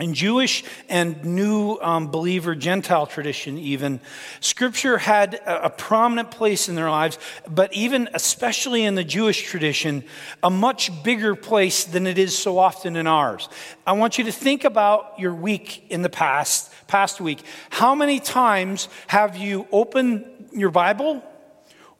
In 0.00 0.14
Jewish 0.14 0.64
and 0.88 1.22
new 1.26 1.76
um, 1.82 2.10
believer 2.10 2.54
Gentile 2.54 3.06
tradition, 3.06 3.58
even, 3.58 4.00
Scripture 4.40 4.96
had 4.96 5.34
a, 5.34 5.66
a, 5.66 5.70
prominent 5.70 6.30
place 6.30 6.70
in 6.70 6.74
their 6.74 6.88
lives, 6.88 7.18
but 7.46 7.70
even 7.74 8.08
especially 8.14 8.84
in 8.84 8.94
the 8.94 9.04
Jewish 9.04 9.42
tradition, 9.42 10.02
a 10.42 10.48
much 10.48 10.90
bigger 11.02 11.34
place 11.34 11.84
than 11.84 12.06
it 12.06 12.16
is 12.16 12.36
so 12.36 12.56
often 12.58 12.96
in 12.96 13.06
ours. 13.06 13.50
I 13.86 13.92
want 13.92 14.16
you 14.16 14.24
to 14.24 14.32
think 14.32 14.64
about 14.64 15.18
your 15.18 15.34
week 15.34 15.84
in 15.90 16.00
the 16.00 16.08
past, 16.08 16.72
past 16.86 17.20
week. 17.20 17.42
How 17.68 17.94
many 17.94 18.20
times 18.20 18.88
have 19.06 19.36
you 19.36 19.66
opened 19.70 20.24
your 20.52 20.70
Bible 20.70 21.22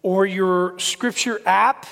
or 0.02 0.24
your 0.24 0.78
Scripture 0.78 1.42
app? 1.44 1.84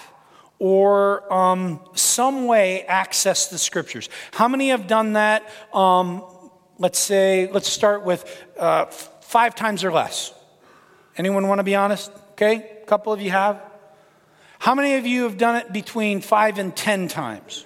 Or 0.58 1.32
um, 1.32 1.80
some 1.94 2.46
way 2.46 2.82
access 2.84 3.48
the 3.48 3.58
scriptures. 3.58 4.08
How 4.32 4.48
many 4.48 4.70
have 4.70 4.86
done 4.86 5.14
that? 5.14 5.48
Um, 5.72 6.24
let's 6.78 6.98
say, 6.98 7.48
let's 7.52 7.68
start 7.68 8.04
with 8.04 8.46
uh, 8.58 8.86
five 8.86 9.54
times 9.54 9.84
or 9.84 9.92
less. 9.92 10.32
Anyone 11.16 11.48
want 11.48 11.58
to 11.58 11.64
be 11.64 11.74
honest? 11.74 12.10
Okay, 12.32 12.80
a 12.82 12.86
couple 12.86 13.12
of 13.12 13.20
you 13.20 13.30
have. 13.30 13.62
How 14.58 14.74
many 14.74 14.94
of 14.94 15.06
you 15.06 15.24
have 15.24 15.38
done 15.38 15.56
it 15.56 15.72
between 15.72 16.20
five 16.20 16.58
and 16.58 16.76
ten 16.76 17.08
times? 17.08 17.64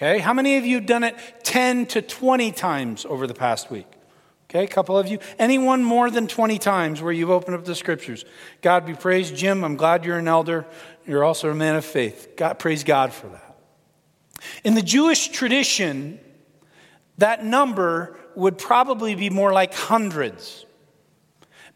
Okay, 0.00 0.18
how 0.18 0.32
many 0.32 0.56
of 0.56 0.64
you 0.64 0.76
have 0.76 0.86
done 0.86 1.04
it 1.04 1.14
10 1.42 1.84
to 1.88 2.00
20 2.00 2.52
times 2.52 3.04
over 3.04 3.26
the 3.26 3.34
past 3.34 3.70
week? 3.70 3.86
Okay, 4.48 4.64
a 4.64 4.66
couple 4.66 4.96
of 4.96 5.08
you. 5.08 5.18
Anyone 5.38 5.84
more 5.84 6.10
than 6.10 6.26
20 6.26 6.58
times 6.58 7.02
where 7.02 7.12
you've 7.12 7.28
opened 7.28 7.54
up 7.54 7.66
the 7.66 7.74
scriptures? 7.74 8.24
God 8.62 8.86
be 8.86 8.94
praised. 8.94 9.36
Jim, 9.36 9.62
I'm 9.62 9.76
glad 9.76 10.06
you're 10.06 10.16
an 10.16 10.26
elder. 10.26 10.64
You're 11.10 11.24
also 11.24 11.50
a 11.50 11.54
man 11.56 11.74
of 11.74 11.84
faith. 11.84 12.34
God, 12.36 12.60
praise 12.60 12.84
God 12.84 13.12
for 13.12 13.26
that. 13.26 13.56
In 14.62 14.74
the 14.74 14.80
Jewish 14.80 15.26
tradition, 15.30 16.20
that 17.18 17.44
number 17.44 18.16
would 18.36 18.58
probably 18.58 19.16
be 19.16 19.28
more 19.28 19.52
like 19.52 19.74
hundreds. 19.74 20.64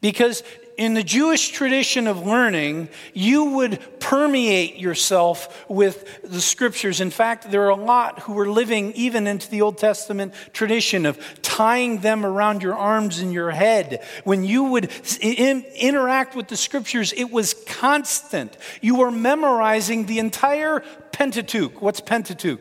Because 0.04 0.42
in 0.76 0.92
the 0.92 1.02
Jewish 1.02 1.48
tradition 1.48 2.06
of 2.06 2.26
learning, 2.26 2.90
you 3.14 3.42
would 3.56 3.80
permeate 4.00 4.76
yourself 4.76 5.64
with 5.66 6.20
the 6.22 6.42
scriptures. 6.42 7.00
In 7.00 7.08
fact, 7.08 7.50
there 7.50 7.62
are 7.62 7.70
a 7.70 7.74
lot 7.74 8.18
who 8.18 8.34
were 8.34 8.50
living 8.50 8.92
even 8.92 9.26
into 9.26 9.48
the 9.48 9.62
Old 9.62 9.78
Testament 9.78 10.34
tradition 10.52 11.06
of 11.06 11.18
tying 11.40 12.00
them 12.00 12.26
around 12.26 12.62
your 12.62 12.74
arms 12.74 13.20
and 13.20 13.32
your 13.32 13.50
head. 13.50 14.04
When 14.24 14.44
you 14.44 14.64
would 14.64 14.90
in, 15.22 15.64
interact 15.74 16.36
with 16.36 16.48
the 16.48 16.56
scriptures, 16.58 17.14
it 17.14 17.30
was 17.30 17.54
constant. 17.66 18.58
You 18.82 18.96
were 18.96 19.10
memorizing 19.10 20.04
the 20.04 20.18
entire 20.18 20.80
Pentateuch. 21.12 21.80
What's 21.80 22.00
Pentateuch? 22.00 22.60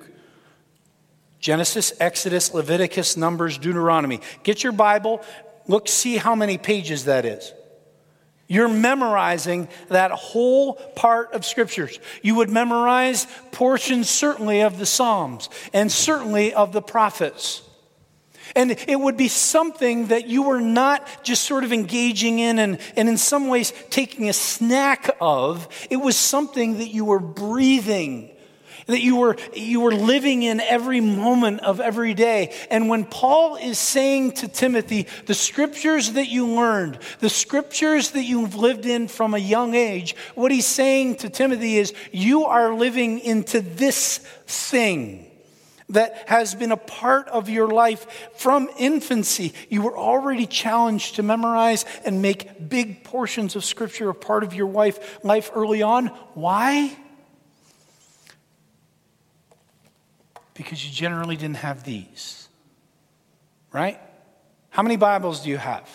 Genesis, 1.41 1.91
Exodus, 1.99 2.53
Leviticus, 2.53 3.17
Numbers, 3.17 3.57
Deuteronomy. 3.57 4.21
Get 4.43 4.63
your 4.63 4.71
Bible, 4.71 5.21
look, 5.67 5.87
see 5.87 6.17
how 6.17 6.35
many 6.35 6.57
pages 6.57 7.05
that 7.05 7.25
is. 7.25 7.53
You're 8.47 8.67
memorizing 8.67 9.67
that 9.87 10.11
whole 10.11 10.73
part 10.73 11.33
of 11.33 11.45
scriptures. 11.45 11.99
You 12.21 12.35
would 12.35 12.49
memorize 12.49 13.25
portions, 13.51 14.09
certainly, 14.09 14.61
of 14.61 14.77
the 14.77 14.85
Psalms 14.85 15.49
and 15.73 15.91
certainly 15.91 16.53
of 16.53 16.73
the 16.73 16.81
prophets. 16.81 17.61
And 18.55 18.71
it 18.71 18.99
would 18.99 19.17
be 19.17 19.29
something 19.29 20.07
that 20.07 20.27
you 20.27 20.43
were 20.43 20.59
not 20.61 21.23
just 21.23 21.45
sort 21.45 21.63
of 21.63 21.71
engaging 21.71 22.39
in 22.39 22.59
and, 22.59 22.77
and 22.95 23.09
in 23.09 23.17
some 23.17 23.47
ways 23.47 23.73
taking 23.89 24.29
a 24.29 24.33
snack 24.33 25.15
of. 25.19 25.67
It 25.89 25.97
was 25.97 26.17
something 26.17 26.77
that 26.77 26.89
you 26.89 27.05
were 27.05 27.19
breathing 27.19 28.29
that 28.87 29.01
you 29.01 29.17
were, 29.17 29.37
you 29.53 29.81
were 29.81 29.93
living 29.93 30.43
in 30.43 30.59
every 30.59 31.01
moment 31.01 31.61
of 31.61 31.79
every 31.79 32.13
day. 32.13 32.53
And 32.69 32.89
when 32.89 33.05
Paul 33.05 33.55
is 33.55 33.79
saying 33.79 34.33
to 34.33 34.47
Timothy, 34.47 35.07
the 35.25 35.33
scriptures 35.33 36.13
that 36.13 36.27
you 36.27 36.47
learned, 36.47 36.99
the 37.19 37.29
scriptures 37.29 38.11
that 38.11 38.23
you've 38.23 38.55
lived 38.55 38.85
in 38.85 39.07
from 39.07 39.33
a 39.33 39.39
young 39.39 39.75
age, 39.75 40.15
what 40.35 40.51
he's 40.51 40.65
saying 40.65 41.17
to 41.17 41.29
Timothy 41.29 41.77
is, 41.77 41.93
you 42.11 42.45
are 42.45 42.73
living 42.73 43.19
into 43.19 43.61
this 43.61 44.19
thing 44.47 45.29
that 45.89 46.27
has 46.27 46.55
been 46.55 46.71
a 46.71 46.77
part 46.77 47.27
of 47.29 47.49
your 47.49 47.67
life 47.67 48.29
from 48.35 48.69
infancy. 48.77 49.53
You 49.69 49.81
were 49.83 49.97
already 49.97 50.45
challenged 50.45 51.15
to 51.15 51.23
memorize 51.23 51.85
and 52.05 52.21
make 52.21 52.69
big 52.69 53.03
portions 53.03 53.55
of 53.55 53.63
Scripture 53.63 54.09
a 54.09 54.15
part 54.15 54.43
of 54.43 54.53
your 54.53 54.69
life, 54.69 55.23
life 55.23 55.51
early 55.53 55.81
on. 55.81 56.07
Why? 56.33 56.97
Because 60.53 60.85
you 60.85 60.91
generally 60.91 61.35
didn't 61.35 61.57
have 61.57 61.83
these. 61.83 62.47
Right? 63.71 63.99
How 64.69 64.83
many 64.83 64.97
Bibles 64.97 65.43
do 65.43 65.49
you 65.49 65.57
have? 65.57 65.89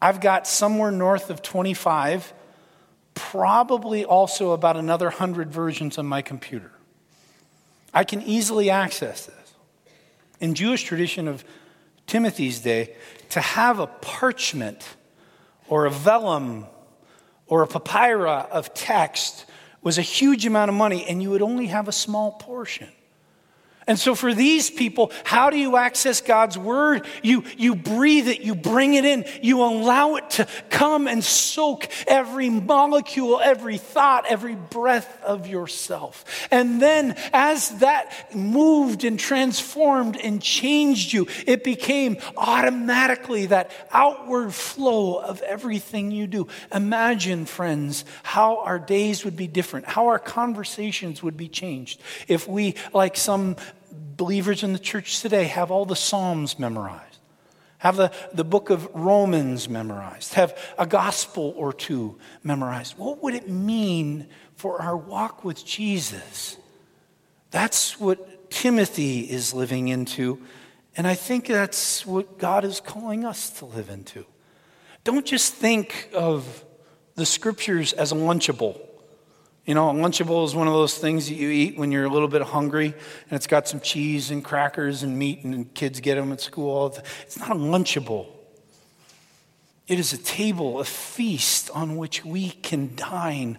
I've 0.00 0.20
got 0.20 0.46
somewhere 0.46 0.90
north 0.90 1.30
of 1.30 1.42
25, 1.42 2.32
probably 3.14 4.04
also 4.04 4.52
about 4.52 4.76
another 4.76 5.06
100 5.06 5.50
versions 5.50 5.98
on 5.98 6.06
my 6.06 6.22
computer. 6.22 6.70
I 7.94 8.04
can 8.04 8.22
easily 8.22 8.68
access 8.70 9.26
this. 9.26 9.54
In 10.38 10.54
Jewish 10.54 10.82
tradition 10.82 11.28
of 11.28 11.44
Timothy's 12.06 12.60
day, 12.60 12.94
to 13.30 13.40
have 13.40 13.78
a 13.78 13.86
parchment 13.86 14.96
or 15.68 15.86
a 15.86 15.90
vellum 15.90 16.66
or 17.46 17.62
a 17.62 17.66
papyra 17.66 18.48
of 18.50 18.74
text 18.74 19.46
was 19.82 19.98
a 19.98 20.02
huge 20.02 20.44
amount 20.46 20.68
of 20.68 20.74
money, 20.74 21.04
and 21.06 21.22
you 21.22 21.30
would 21.30 21.42
only 21.42 21.68
have 21.68 21.88
a 21.88 21.92
small 21.92 22.32
portion. 22.32 22.88
And 23.88 23.96
so, 23.96 24.16
for 24.16 24.34
these 24.34 24.68
people, 24.68 25.12
how 25.22 25.48
do 25.48 25.56
you 25.56 25.76
access 25.76 26.20
God's 26.20 26.58
word? 26.58 27.06
You, 27.22 27.44
you 27.56 27.76
breathe 27.76 28.26
it, 28.26 28.40
you 28.40 28.56
bring 28.56 28.94
it 28.94 29.04
in, 29.04 29.24
you 29.42 29.62
allow 29.62 30.16
it 30.16 30.28
to 30.30 30.48
come 30.70 31.06
and 31.06 31.22
soak 31.22 31.88
every 32.08 32.50
molecule, 32.50 33.40
every 33.40 33.78
thought, 33.78 34.26
every 34.28 34.56
breath 34.56 35.22
of 35.22 35.46
yourself. 35.46 36.24
And 36.50 36.82
then, 36.82 37.14
as 37.32 37.78
that 37.78 38.34
moved 38.34 39.04
and 39.04 39.20
transformed 39.20 40.16
and 40.16 40.42
changed 40.42 41.12
you, 41.12 41.28
it 41.46 41.62
became 41.62 42.16
automatically 42.36 43.46
that 43.46 43.70
outward 43.92 44.52
flow 44.52 45.20
of 45.20 45.40
everything 45.42 46.10
you 46.10 46.26
do. 46.26 46.48
Imagine, 46.74 47.46
friends, 47.46 48.04
how 48.24 48.58
our 48.64 48.80
days 48.80 49.24
would 49.24 49.36
be 49.36 49.46
different, 49.46 49.86
how 49.86 50.08
our 50.08 50.18
conversations 50.18 51.22
would 51.22 51.36
be 51.36 51.48
changed 51.48 52.00
if 52.26 52.48
we, 52.48 52.74
like 52.92 53.16
some 53.16 53.54
believers 53.92 54.62
in 54.62 54.72
the 54.72 54.78
church 54.78 55.20
today 55.20 55.44
have 55.44 55.70
all 55.70 55.84
the 55.84 55.96
Psalms 55.96 56.58
memorized, 56.58 57.18
have 57.78 57.96
the, 57.96 58.12
the 58.32 58.44
book 58.44 58.70
of 58.70 58.88
Romans 58.94 59.68
memorized, 59.68 60.34
have 60.34 60.58
a 60.78 60.86
gospel 60.86 61.54
or 61.56 61.72
two 61.72 62.18
memorized. 62.42 62.98
What 62.98 63.22
would 63.22 63.34
it 63.34 63.48
mean 63.48 64.28
for 64.54 64.80
our 64.80 64.96
walk 64.96 65.44
with 65.44 65.64
Jesus? 65.64 66.56
That's 67.50 67.98
what 68.00 68.50
Timothy 68.50 69.20
is 69.20 69.54
living 69.54 69.88
into. 69.88 70.40
And 70.96 71.06
I 71.06 71.14
think 71.14 71.46
that's 71.46 72.06
what 72.06 72.38
God 72.38 72.64
is 72.64 72.80
calling 72.80 73.24
us 73.24 73.50
to 73.58 73.66
live 73.66 73.90
into. 73.90 74.24
Don't 75.04 75.26
just 75.26 75.54
think 75.54 76.08
of 76.14 76.64
the 77.14 77.26
scriptures 77.26 77.92
as 77.92 78.12
a 78.12 78.14
lunchable. 78.14 78.80
You 79.66 79.74
know, 79.74 79.90
a 79.90 79.92
Lunchable 79.92 80.44
is 80.44 80.54
one 80.54 80.68
of 80.68 80.74
those 80.74 80.96
things 80.96 81.28
that 81.28 81.34
you 81.34 81.50
eat 81.50 81.76
when 81.76 81.90
you're 81.90 82.04
a 82.04 82.08
little 82.08 82.28
bit 82.28 82.40
hungry, 82.40 82.86
and 82.86 83.32
it's 83.32 83.48
got 83.48 83.66
some 83.66 83.80
cheese 83.80 84.30
and 84.30 84.44
crackers 84.44 85.02
and 85.02 85.18
meat, 85.18 85.42
and 85.42 85.74
kids 85.74 85.98
get 85.98 86.14
them 86.14 86.30
at 86.30 86.40
school. 86.40 86.96
It's 87.22 87.36
not 87.36 87.50
a 87.50 87.54
Lunchable. 87.54 88.28
It 89.88 89.98
is 89.98 90.12
a 90.12 90.18
table, 90.18 90.78
a 90.78 90.84
feast 90.84 91.68
on 91.70 91.96
which 91.96 92.24
we 92.24 92.50
can 92.50 92.94
dine 92.94 93.58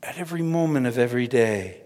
at 0.00 0.16
every 0.16 0.42
moment 0.42 0.86
of 0.86 0.96
every 0.96 1.26
day. 1.26 1.82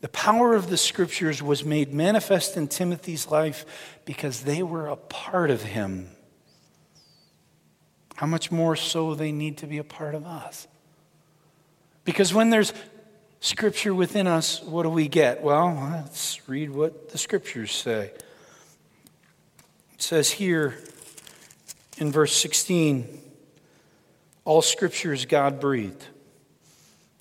The 0.00 0.08
power 0.08 0.54
of 0.54 0.70
the 0.70 0.76
scriptures 0.78 1.42
was 1.42 1.64
made 1.64 1.92
manifest 1.92 2.56
in 2.56 2.68
Timothy's 2.68 3.26
life 3.28 4.00
because 4.06 4.42
they 4.42 4.62
were 4.62 4.86
a 4.86 4.96
part 4.96 5.50
of 5.50 5.62
him. 5.62 6.10
How 8.16 8.26
much 8.26 8.50
more 8.50 8.74
so 8.76 9.14
they 9.14 9.32
need 9.32 9.58
to 9.58 9.66
be 9.66 9.76
a 9.76 9.84
part 9.84 10.14
of 10.14 10.24
us? 10.24 10.66
Because 12.06 12.32
when 12.32 12.50
there's 12.50 12.72
scripture 13.40 13.94
within 13.94 14.26
us, 14.28 14.62
what 14.62 14.84
do 14.84 14.88
we 14.88 15.08
get? 15.08 15.42
Well, 15.42 15.74
let's 15.90 16.48
read 16.48 16.70
what 16.70 17.10
the 17.10 17.18
scriptures 17.18 17.72
say. 17.72 18.12
It 19.92 20.02
says 20.02 20.30
here 20.30 20.78
in 21.98 22.12
verse 22.12 22.32
16 22.34 23.22
all 24.44 24.62
scripture 24.62 25.12
is 25.12 25.26
God 25.26 25.58
breathed, 25.58 26.06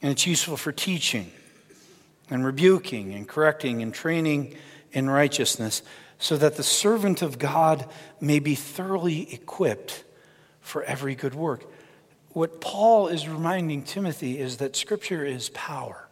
and 0.03 0.11
it's 0.11 0.27
useful 0.27 0.57
for 0.57 0.71
teaching 0.71 1.31
and 2.29 2.45
rebuking 2.45 3.15
and 3.15 3.27
correcting 3.27 3.81
and 3.81 3.91
training 3.91 4.55
in 4.91 5.09
righteousness, 5.09 5.81
so 6.19 6.37
that 6.37 6.57
the 6.57 6.63
servant 6.63 7.23
of 7.23 7.39
God 7.39 7.89
may 8.21 8.37
be 8.37 8.53
thoroughly 8.53 9.33
equipped 9.33 10.03
for 10.61 10.83
every 10.83 11.15
good 11.15 11.33
work 11.33 11.65
what 12.35 12.59
Paul 12.59 13.07
is 13.07 13.29
reminding 13.29 13.83
Timothy 13.83 14.39
is 14.39 14.57
that 14.57 14.75
Scripture 14.75 15.23
is 15.23 15.47
power. 15.51 16.09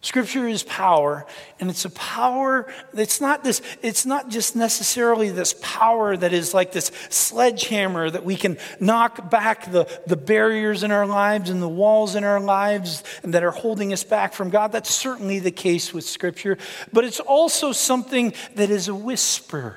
Scripture 0.00 0.48
is 0.48 0.64
power, 0.64 1.24
and 1.60 1.70
it's 1.70 1.84
a 1.84 1.90
power 1.90 2.66
It's 2.92 3.20
not 3.20 3.44
this, 3.44 3.62
it's 3.80 4.04
not 4.04 4.28
just 4.28 4.56
necessarily 4.56 5.30
this 5.30 5.54
power 5.62 6.16
that 6.16 6.32
is 6.32 6.52
like 6.52 6.72
this 6.72 6.90
sledgehammer 7.10 8.10
that 8.10 8.24
we 8.24 8.34
can 8.34 8.58
knock 8.80 9.30
back 9.30 9.70
the, 9.70 9.86
the 10.08 10.16
barriers 10.16 10.82
in 10.82 10.90
our 10.90 11.06
lives 11.06 11.48
and 11.48 11.62
the 11.62 11.68
walls 11.68 12.16
in 12.16 12.24
our 12.24 12.40
lives 12.40 13.04
and 13.22 13.34
that 13.34 13.44
are 13.44 13.52
holding 13.52 13.92
us 13.92 14.02
back 14.02 14.32
from 14.32 14.50
God. 14.50 14.72
That's 14.72 14.92
certainly 14.92 15.38
the 15.38 15.52
case 15.52 15.94
with 15.94 16.04
Scripture, 16.04 16.58
but 16.92 17.04
it's 17.04 17.20
also 17.20 17.70
something 17.70 18.34
that 18.56 18.70
is 18.70 18.88
a 18.88 18.96
whisper 18.96 19.76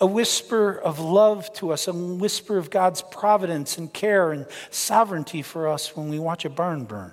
a 0.00 0.06
whisper 0.06 0.78
of 0.78 0.98
love 0.98 1.52
to 1.54 1.72
us, 1.72 1.86
a 1.86 1.92
whisper 1.92 2.58
of 2.58 2.70
God's 2.70 3.02
providence 3.02 3.78
and 3.78 3.92
care 3.92 4.32
and 4.32 4.46
sovereignty 4.70 5.42
for 5.42 5.68
us 5.68 5.96
when 5.96 6.08
we 6.08 6.18
watch 6.18 6.44
a 6.44 6.50
barn 6.50 6.84
burn, 6.84 7.12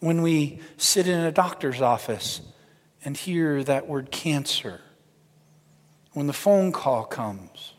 when 0.00 0.22
we 0.22 0.60
sit 0.76 1.06
in 1.06 1.20
a 1.20 1.32
doctor's 1.32 1.80
office 1.80 2.40
and 3.04 3.16
hear 3.16 3.62
that 3.64 3.86
word 3.86 4.10
cancer, 4.10 4.80
when 6.12 6.26
the 6.26 6.32
phone 6.32 6.72
call 6.72 7.04
comes. 7.04 7.72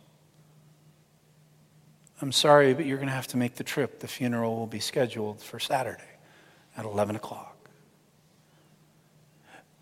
I'm 2.21 2.31
sorry, 2.31 2.73
but 2.73 2.85
you're 2.85 2.97
going 2.97 3.09
to 3.09 3.13
have 3.13 3.27
to 3.27 3.37
make 3.37 3.55
the 3.55 3.65
trip. 3.65 3.99
The 3.99 4.07
funeral 4.07 4.55
will 4.55 4.67
be 4.67 4.79
scheduled 4.79 5.41
for 5.41 5.59
Saturday 5.59 6.01
at 6.77 6.85
11 6.85 7.17
o'clock. 7.17 7.52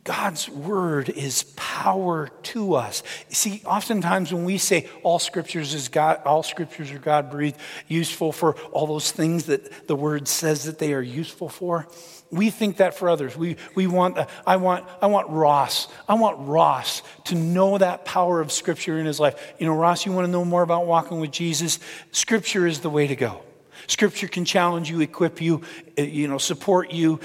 God's 0.04 0.50
word 0.50 1.10
is 1.10 1.44
power 1.56 2.30
to 2.44 2.74
us. 2.74 3.04
See, 3.30 3.62
oftentimes 3.66 4.34
when 4.34 4.46
we 4.46 4.58
say 4.58 4.90
all 5.04 5.20
scriptures 5.20 5.76
is 5.76 5.90
God, 5.90 6.22
all 6.26 6.42
scriptures 6.42 6.92
are 6.92 6.98
God 6.98 7.30
breathed, 7.30 7.58
useful 7.88 8.32
for 8.32 8.56
all 8.72 8.88
those 8.88 9.12
things 9.12 9.46
that 9.46 9.88
the 9.88 9.96
word 9.96 10.28
says 10.28 10.64
that 10.64 10.80
they 10.80 10.94
are 10.94 11.02
useful 11.02 11.50
for, 11.50 11.88
we 12.32 12.50
think 12.50 12.78
that 12.78 12.96
for 12.96 13.10
others. 13.10 13.38
We, 13.38 13.58
we 13.76 13.86
want, 13.86 14.18
I 14.48 14.56
want, 14.56 14.86
I 15.02 15.08
want 15.08 15.30
Ross. 15.30 15.88
I 16.08 16.16
want 16.16 16.48
Ross 16.48 17.04
to 17.26 17.36
know 17.36 17.78
that 17.78 18.04
power 18.06 18.42
of 18.42 18.52
scripture 18.52 18.98
in 18.98 19.06
his 19.06 19.20
life. 19.20 19.54
You 19.60 19.68
know, 19.68 19.76
Ross, 19.76 20.06
you 20.06 20.14
want 20.14 20.26
to 20.26 20.32
know 20.32 20.46
more 20.46 20.64
about 20.64 20.88
walking 20.88 21.20
with 21.20 21.32
Jesus? 21.32 21.78
Scripture 22.12 22.66
is 22.66 22.80
the 22.80 22.90
way 22.90 23.06
to 23.06 23.16
go. 23.16 23.42
Scripture 23.88 24.28
can 24.28 24.46
challenge 24.46 24.90
you, 24.90 25.02
equip 25.02 25.42
you, 25.42 25.62
eh, 25.98 26.04
you 26.04 26.28
know, 26.28 26.38
support 26.38 26.92
you, 26.92 27.20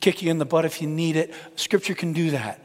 kick 0.00 0.22
you 0.22 0.30
in 0.30 0.38
the 0.38 0.44
butt 0.44 0.64
if 0.64 0.82
you 0.82 0.88
need 0.88 1.16
it. 1.16 1.32
Scripture 1.56 1.94
can 1.94 2.12
do 2.12 2.30
that. 2.32 2.60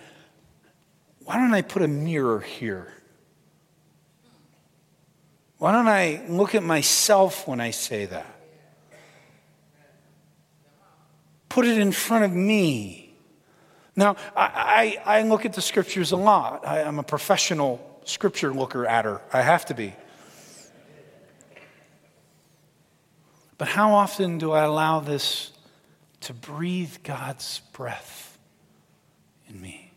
Why 1.26 1.38
don't 1.38 1.54
I 1.54 1.62
put 1.62 1.82
a 1.82 1.88
mirror 1.88 2.40
here? 2.40 2.92
Why 5.58 5.72
don't 5.72 5.88
I 5.88 6.22
look 6.28 6.56
at 6.56 6.64
myself 6.64 7.48
when 7.48 7.60
I 7.60 7.72
say 7.72 8.06
that? 8.06 8.26
Put 11.50 11.66
it 11.66 11.78
in 11.78 11.92
front 11.92 12.26
of 12.26 12.34
me. 12.34 13.14
Now, 13.96 14.18
I, 14.36 15.00
I, 15.06 15.20
I 15.20 15.22
look 15.24 15.46
at 15.46 15.54
the 15.54 15.62
scriptures 15.62 16.12
a 16.12 16.18
lot. 16.18 16.68
I, 16.68 16.84
I'm 16.84 17.00
a 17.00 17.04
professional 17.04 18.02
scripture 18.04 18.54
looker 18.54 18.86
at 18.86 19.06
her. 19.06 19.22
I 19.32 19.42
have 19.42 19.66
to 19.68 19.74
be. 19.74 19.96
But 23.58 23.70
how 23.70 23.94
often 23.94 24.38
do 24.38 24.52
I 24.52 24.64
allow 24.64 25.00
this 25.00 25.52
to 26.26 26.34
breathe 26.34 26.98
God's 27.04 27.62
breath 27.74 28.38
in 29.48 29.62
me? 29.62 29.92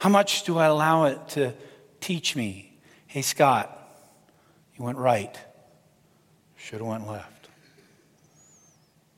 How 0.00 0.08
much 0.08 0.44
do 0.44 0.58
I 0.58 0.66
allow 0.66 1.04
it 1.04 1.28
to 1.30 1.54
teach 2.00 2.36
me, 2.36 2.78
hey, 3.06 3.22
Scott, 3.22 3.70
you 4.76 4.84
went 4.84 4.98
right, 4.98 5.36
should 6.56 6.80
have 6.80 6.86
went 6.86 7.08
left? 7.08 7.48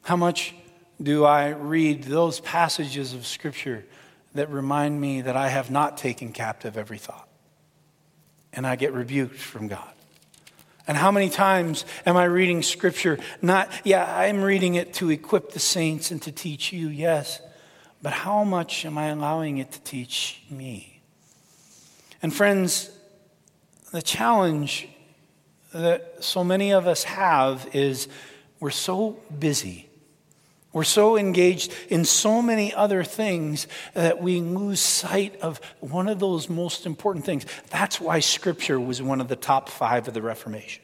How 0.02 0.16
much 0.16 0.54
do 1.02 1.24
I 1.24 1.48
read 1.48 2.04
those 2.04 2.40
passages 2.40 3.12
of 3.12 3.26
Scripture 3.26 3.84
that 4.34 4.50
remind 4.50 5.00
me 5.00 5.22
that 5.22 5.36
I 5.36 5.48
have 5.48 5.70
not 5.70 5.98
taken 5.98 6.32
captive 6.32 6.76
every 6.76 6.98
thought 6.98 7.28
and 8.52 8.66
I 8.66 8.76
get 8.76 8.92
rebuked 8.92 9.38
from 9.38 9.68
God? 9.68 9.95
And 10.86 10.96
how 10.96 11.10
many 11.10 11.28
times 11.28 11.84
am 12.04 12.16
I 12.16 12.24
reading 12.24 12.62
scripture? 12.62 13.18
Not, 13.42 13.70
yeah, 13.84 14.04
I'm 14.16 14.42
reading 14.42 14.76
it 14.76 14.94
to 14.94 15.10
equip 15.10 15.52
the 15.52 15.58
saints 15.58 16.10
and 16.10 16.22
to 16.22 16.32
teach 16.32 16.72
you, 16.72 16.88
yes. 16.88 17.40
But 18.02 18.12
how 18.12 18.44
much 18.44 18.84
am 18.84 18.96
I 18.96 19.06
allowing 19.06 19.58
it 19.58 19.72
to 19.72 19.80
teach 19.80 20.42
me? 20.48 21.00
And 22.22 22.32
friends, 22.32 22.90
the 23.92 24.02
challenge 24.02 24.88
that 25.72 26.22
so 26.24 26.44
many 26.44 26.72
of 26.72 26.86
us 26.86 27.04
have 27.04 27.68
is 27.72 28.08
we're 28.60 28.70
so 28.70 29.18
busy. 29.38 29.85
We're 30.76 30.84
so 30.84 31.16
engaged 31.16 31.72
in 31.88 32.04
so 32.04 32.42
many 32.42 32.74
other 32.74 33.02
things 33.02 33.66
that 33.94 34.20
we 34.20 34.42
lose 34.42 34.78
sight 34.78 35.40
of 35.40 35.58
one 35.80 36.06
of 36.06 36.18
those 36.18 36.50
most 36.50 36.84
important 36.84 37.24
things. 37.24 37.46
That's 37.70 37.98
why 37.98 38.20
Scripture 38.20 38.78
was 38.78 39.00
one 39.00 39.22
of 39.22 39.28
the 39.28 39.36
top 39.36 39.70
five 39.70 40.06
of 40.06 40.12
the 40.12 40.20
Reformation. 40.20 40.82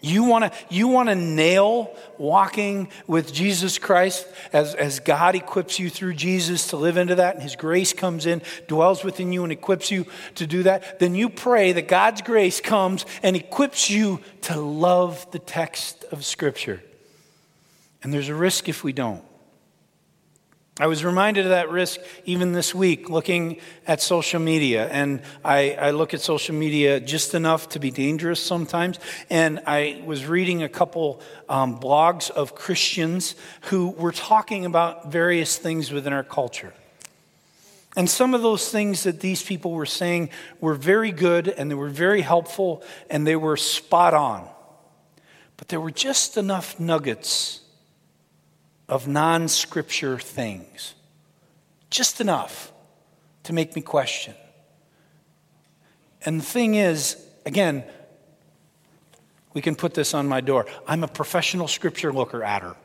You 0.00 0.24
want 0.24 0.50
to 0.50 0.58
you 0.70 0.88
wanna 0.88 1.14
nail 1.14 1.94
walking 2.16 2.88
with 3.06 3.34
Jesus 3.34 3.76
Christ 3.76 4.26
as, 4.50 4.74
as 4.74 5.00
God 5.00 5.34
equips 5.34 5.78
you 5.78 5.90
through 5.90 6.14
Jesus 6.14 6.68
to 6.68 6.78
live 6.78 6.96
into 6.96 7.16
that, 7.16 7.34
and 7.34 7.42
His 7.42 7.56
grace 7.56 7.92
comes 7.92 8.24
in, 8.24 8.40
dwells 8.66 9.04
within 9.04 9.30
you, 9.30 9.42
and 9.42 9.52
equips 9.52 9.90
you 9.90 10.06
to 10.36 10.46
do 10.46 10.62
that. 10.62 10.98
Then 11.00 11.14
you 11.14 11.28
pray 11.28 11.72
that 11.72 11.86
God's 11.86 12.22
grace 12.22 12.62
comes 12.62 13.04
and 13.22 13.36
equips 13.36 13.90
you 13.90 14.22
to 14.40 14.58
love 14.58 15.30
the 15.32 15.38
text 15.38 16.02
of 16.04 16.24
Scripture. 16.24 16.82
And 18.02 18.12
there's 18.12 18.28
a 18.28 18.34
risk 18.34 18.68
if 18.68 18.82
we 18.82 18.92
don't. 18.92 19.22
I 20.80 20.86
was 20.86 21.04
reminded 21.04 21.44
of 21.44 21.50
that 21.50 21.68
risk 21.68 22.00
even 22.24 22.52
this 22.52 22.74
week 22.74 23.10
looking 23.10 23.60
at 23.86 24.00
social 24.00 24.40
media. 24.40 24.88
And 24.88 25.20
I, 25.44 25.72
I, 25.72 25.90
look 25.90 26.14
at 26.14 26.22
social 26.22 26.54
media 26.54 27.00
just 27.00 27.34
enough 27.34 27.68
to 27.70 27.78
be 27.78 27.90
dangerous 27.90 28.40
sometimes. 28.40 28.98
And 29.28 29.60
I 29.66 30.02
was 30.06 30.24
reading 30.24 30.62
a 30.62 30.70
couple 30.70 31.20
um, 31.50 31.78
blogs 31.78 32.30
of 32.30 32.54
Christians 32.54 33.34
who 33.64 33.90
were 33.90 34.12
talking 34.12 34.64
about 34.64 35.12
various 35.12 35.58
things 35.58 35.92
within 35.92 36.14
our 36.14 36.24
culture. 36.24 36.72
And 37.94 38.08
some 38.08 38.32
of 38.32 38.40
those 38.40 38.70
things 38.70 39.02
that 39.02 39.20
these 39.20 39.42
people 39.42 39.72
were 39.72 39.84
saying 39.84 40.30
were 40.60 40.74
very 40.74 41.12
good 41.12 41.46
and 41.46 41.70
they 41.70 41.74
were 41.74 41.90
very 41.90 42.22
helpful 42.22 42.82
and 43.10 43.26
they 43.26 43.36
were 43.36 43.58
spot 43.58 44.14
on. 44.14 44.48
But 45.58 45.68
there 45.68 45.80
were 45.80 45.90
just 45.90 46.38
enough 46.38 46.80
nuggets 46.80 47.60
of 48.90 49.06
non 49.06 49.48
scripture 49.48 50.18
things. 50.18 50.94
Just 51.88 52.20
enough 52.20 52.72
to 53.44 53.52
make 53.54 53.74
me 53.74 53.80
question. 53.80 54.34
And 56.24 56.40
the 56.40 56.44
thing 56.44 56.74
is, 56.74 57.16
again, 57.46 57.84
we 59.54 59.62
can 59.62 59.74
put 59.74 59.94
this 59.94 60.12
on 60.12 60.28
my 60.28 60.40
door. 60.40 60.66
I'm 60.86 61.02
a 61.02 61.08
professional 61.08 61.68
scripture 61.68 62.12
looker 62.12 62.44
at 62.44 62.62
her. 62.62 62.76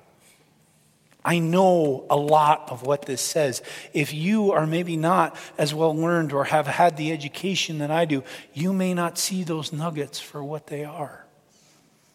I 1.23 1.39
know 1.39 2.05
a 2.09 2.15
lot 2.15 2.69
of 2.69 2.83
what 2.83 3.07
this 3.07 3.19
says. 3.19 3.63
If 3.93 4.13
you 4.13 4.51
are 4.51 4.67
maybe 4.67 4.95
not 4.95 5.35
as 5.57 5.73
well 5.73 5.95
learned 5.95 6.33
or 6.33 6.45
have 6.45 6.67
had 6.67 6.97
the 6.97 7.11
education 7.11 7.79
that 7.79 7.89
I 7.89 8.05
do, 8.05 8.23
you 8.53 8.73
may 8.73 8.93
not 8.93 9.17
see 9.17 9.43
those 9.43 9.73
nuggets 9.73 10.19
for 10.19 10.43
what 10.43 10.67
they 10.67 10.85
are. 10.85 11.25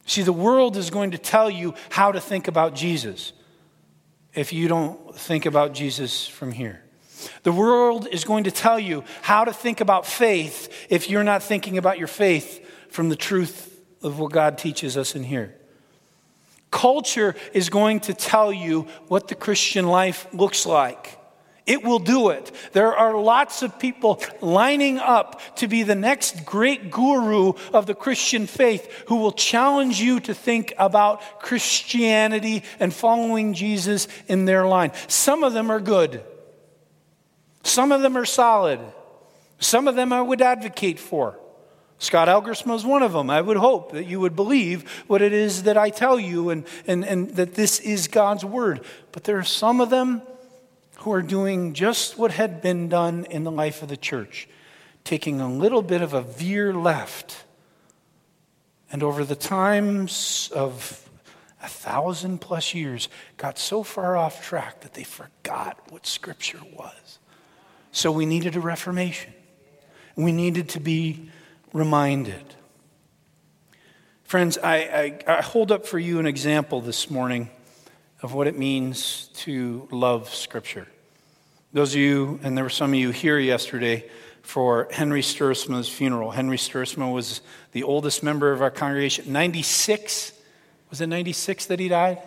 See, 0.07 0.23
the 0.23 0.33
world 0.33 0.77
is 0.77 0.91
going 0.91 1.11
to 1.11 1.19
tell 1.19 1.51
you 1.51 1.75
how 1.91 2.13
to 2.13 2.21
think 2.21 2.47
about 2.47 2.75
Jesus 2.75 3.33
if 4.35 4.53
you 4.53 4.69
don't 4.69 5.15
think 5.17 5.47
about 5.47 5.73
Jesus 5.73 6.27
from 6.27 6.53
here. 6.53 6.83
The 7.43 7.53
world 7.53 8.07
is 8.11 8.25
going 8.25 8.45
to 8.45 8.51
tell 8.51 8.79
you 8.79 9.05
how 9.23 9.45
to 9.45 9.53
think 9.53 9.81
about 9.81 10.07
faith 10.07 10.87
if 10.89 11.11
you're 11.11 11.25
not 11.25 11.43
thinking 11.43 11.77
about 11.77 11.99
your 11.99 12.09
faith 12.09 12.67
from 12.89 13.09
the 13.09 13.17
truth 13.17 13.81
of 14.03 14.19
what 14.19 14.33
God 14.33 14.57
teaches 14.57 14.97
us 14.97 15.15
in 15.15 15.25
here. 15.25 15.55
Culture 16.71 17.35
is 17.53 17.69
going 17.69 18.01
to 18.01 18.15
tell 18.15 18.53
you 18.53 18.83
what 19.09 19.29
the 19.29 19.35
Christian 19.35 19.87
life 19.87 20.27
looks 20.33 20.65
like. 20.65 21.20
It 21.67 21.85
will 21.85 21.99
do 21.99 22.31
it. 22.31 22.51
There 22.73 22.95
are 22.97 23.21
lots 23.21 23.63
of 23.63 23.79
people 23.79 24.23
lining 24.41 24.99
up 24.99 25.41
to 25.57 25.69
be 25.69 25.83
the 25.83 25.95
next 25.95 26.45
great 26.45 26.91
guru 26.91 27.53
of 27.73 27.87
the 27.87 27.95
Christian 27.95 28.47
faith 28.47 29.05
who 29.09 29.17
will 29.17 29.33
challenge 29.33 30.01
you 30.01 30.21
to 30.21 30.35
think 30.35 30.73
about 30.79 31.41
Christianity 31.41 32.65
and 32.79 32.93
following 32.93 33.55
Jesus 33.55 34.09
in 34.27 34.47
their 34.47 34.67
line. 34.67 34.93
Some 35.07 35.45
of 35.45 35.53
them 35.53 35.71
are 35.71 35.81
good, 35.81 36.23
some 37.63 37.93
of 37.93 38.03
them 38.03 38.17
are 38.17 38.25
solid, 38.25 38.81
some 39.59 39.87
of 39.87 39.97
them 39.97 40.13
I 40.13 40.23
would 40.23 40.43
advocate 40.43 40.99
for. 40.99 41.39
Scott 41.99 42.29
Elgersma 42.29 42.75
is 42.77 42.85
one 42.85 43.03
of 43.03 43.13
them. 43.13 43.29
I 43.29 43.43
would 43.43 43.59
hope 43.59 43.93
that 43.93 44.07
you 44.07 44.21
would 44.21 44.35
believe 44.35 44.91
what 45.07 45.21
it 45.21 45.35
is 45.35 45.65
that 45.65 45.77
I 45.77 45.91
tell 45.91 46.19
you 46.19 46.49
and, 46.49 46.65
and, 46.87 47.05
and 47.05 47.31
that 47.33 47.55
this 47.55 47.79
is 47.79 48.09
God's 48.09 48.43
word. 48.43 48.81
But 49.13 49.25
there 49.25 49.37
are 49.37 49.45
some 49.45 49.83
of 49.83 49.91
them 49.91 50.23
who 51.01 51.13
are 51.13 51.23
doing 51.23 51.73
just 51.73 52.19
what 52.19 52.31
had 52.31 52.61
been 52.61 52.89
done 52.89 53.25
in 53.31 53.43
the 53.43 53.51
life 53.51 53.83
of 53.83 53.89
the 53.89 53.97
church, 53.97 54.49
taking 55.03 55.41
a 55.41 55.51
little 55.51 55.83
bit 55.83 56.03
of 56.03 56.13
a 56.13 56.21
veer 56.21 56.75
left. 56.75 57.45
And 58.93 59.03
over 59.03 59.25
the 59.25 59.37
times 59.37 60.51
of 60.55 61.09
a 61.63 61.69
thousand 61.69 62.41
plus 62.41 62.75
years, 62.75 63.09
got 63.39 63.59
so 63.59 63.83
far 63.83 64.17
off 64.17 64.45
track 64.45 64.81
that 64.81 64.93
they 64.93 65.05
forgot 65.05 65.79
what 65.91 66.07
Scripture 66.07 66.61
was. 66.77 67.19
So 67.93 68.13
we 68.13 68.27
needed 68.27 68.57
a 68.57 68.61
reformation. 68.61 69.33
We 70.17 70.33
needed 70.33 70.69
to 70.71 70.81
be 70.81 71.31
reminded. 71.73 72.55
Friends, 74.25 74.59
I, 74.59 74.77
I, 74.77 75.39
I 75.39 75.43
hold 75.43 75.73
up 75.73 75.87
for 75.87 75.99
you 75.99 76.19
an 76.19 76.27
example 76.27 76.83
this 76.83 77.11
morning 77.11 77.49
of 78.23 78.35
what 78.35 78.47
it 78.47 78.59
means 78.59 79.29
to 79.35 79.89
love 79.91 80.33
Scripture. 80.33 80.87
Those 81.73 81.95
of 81.95 82.01
you, 82.01 82.39
and 82.43 82.57
there 82.57 82.65
were 82.65 82.71
some 82.71 82.91
of 82.91 82.99
you 82.99 83.11
here 83.11 83.39
yesterday 83.39 84.09
for 84.43 84.89
Henry 84.91 85.23
Stuursma's 85.23 85.89
funeral. 85.89 86.31
Henry 86.31 86.57
Stuursma 86.57 87.13
was 87.13 87.41
the 87.73 87.83
oldest 87.83 88.23
member 88.23 88.53
of 88.53 88.61
our 88.61 88.71
congregation. 88.71 89.33
96? 89.33 90.33
Was 90.91 91.01
it 91.01 91.07
96 91.07 91.67
that 91.67 91.79
he 91.79 91.89
died? 91.89 92.19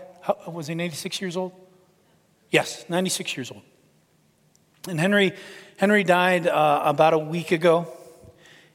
Was 0.48 0.68
he 0.68 0.76
96 0.76 1.22
years 1.22 1.38
old? 1.38 1.52
Yes, 2.50 2.86
96 2.90 3.38
years 3.38 3.52
old. 3.52 3.62
And 4.88 5.00
Henry, 5.00 5.34
Henry 5.78 6.04
died 6.04 6.48
uh, 6.48 6.82
about 6.86 7.14
a 7.14 7.20
week 7.20 7.52
ago. 7.52 7.88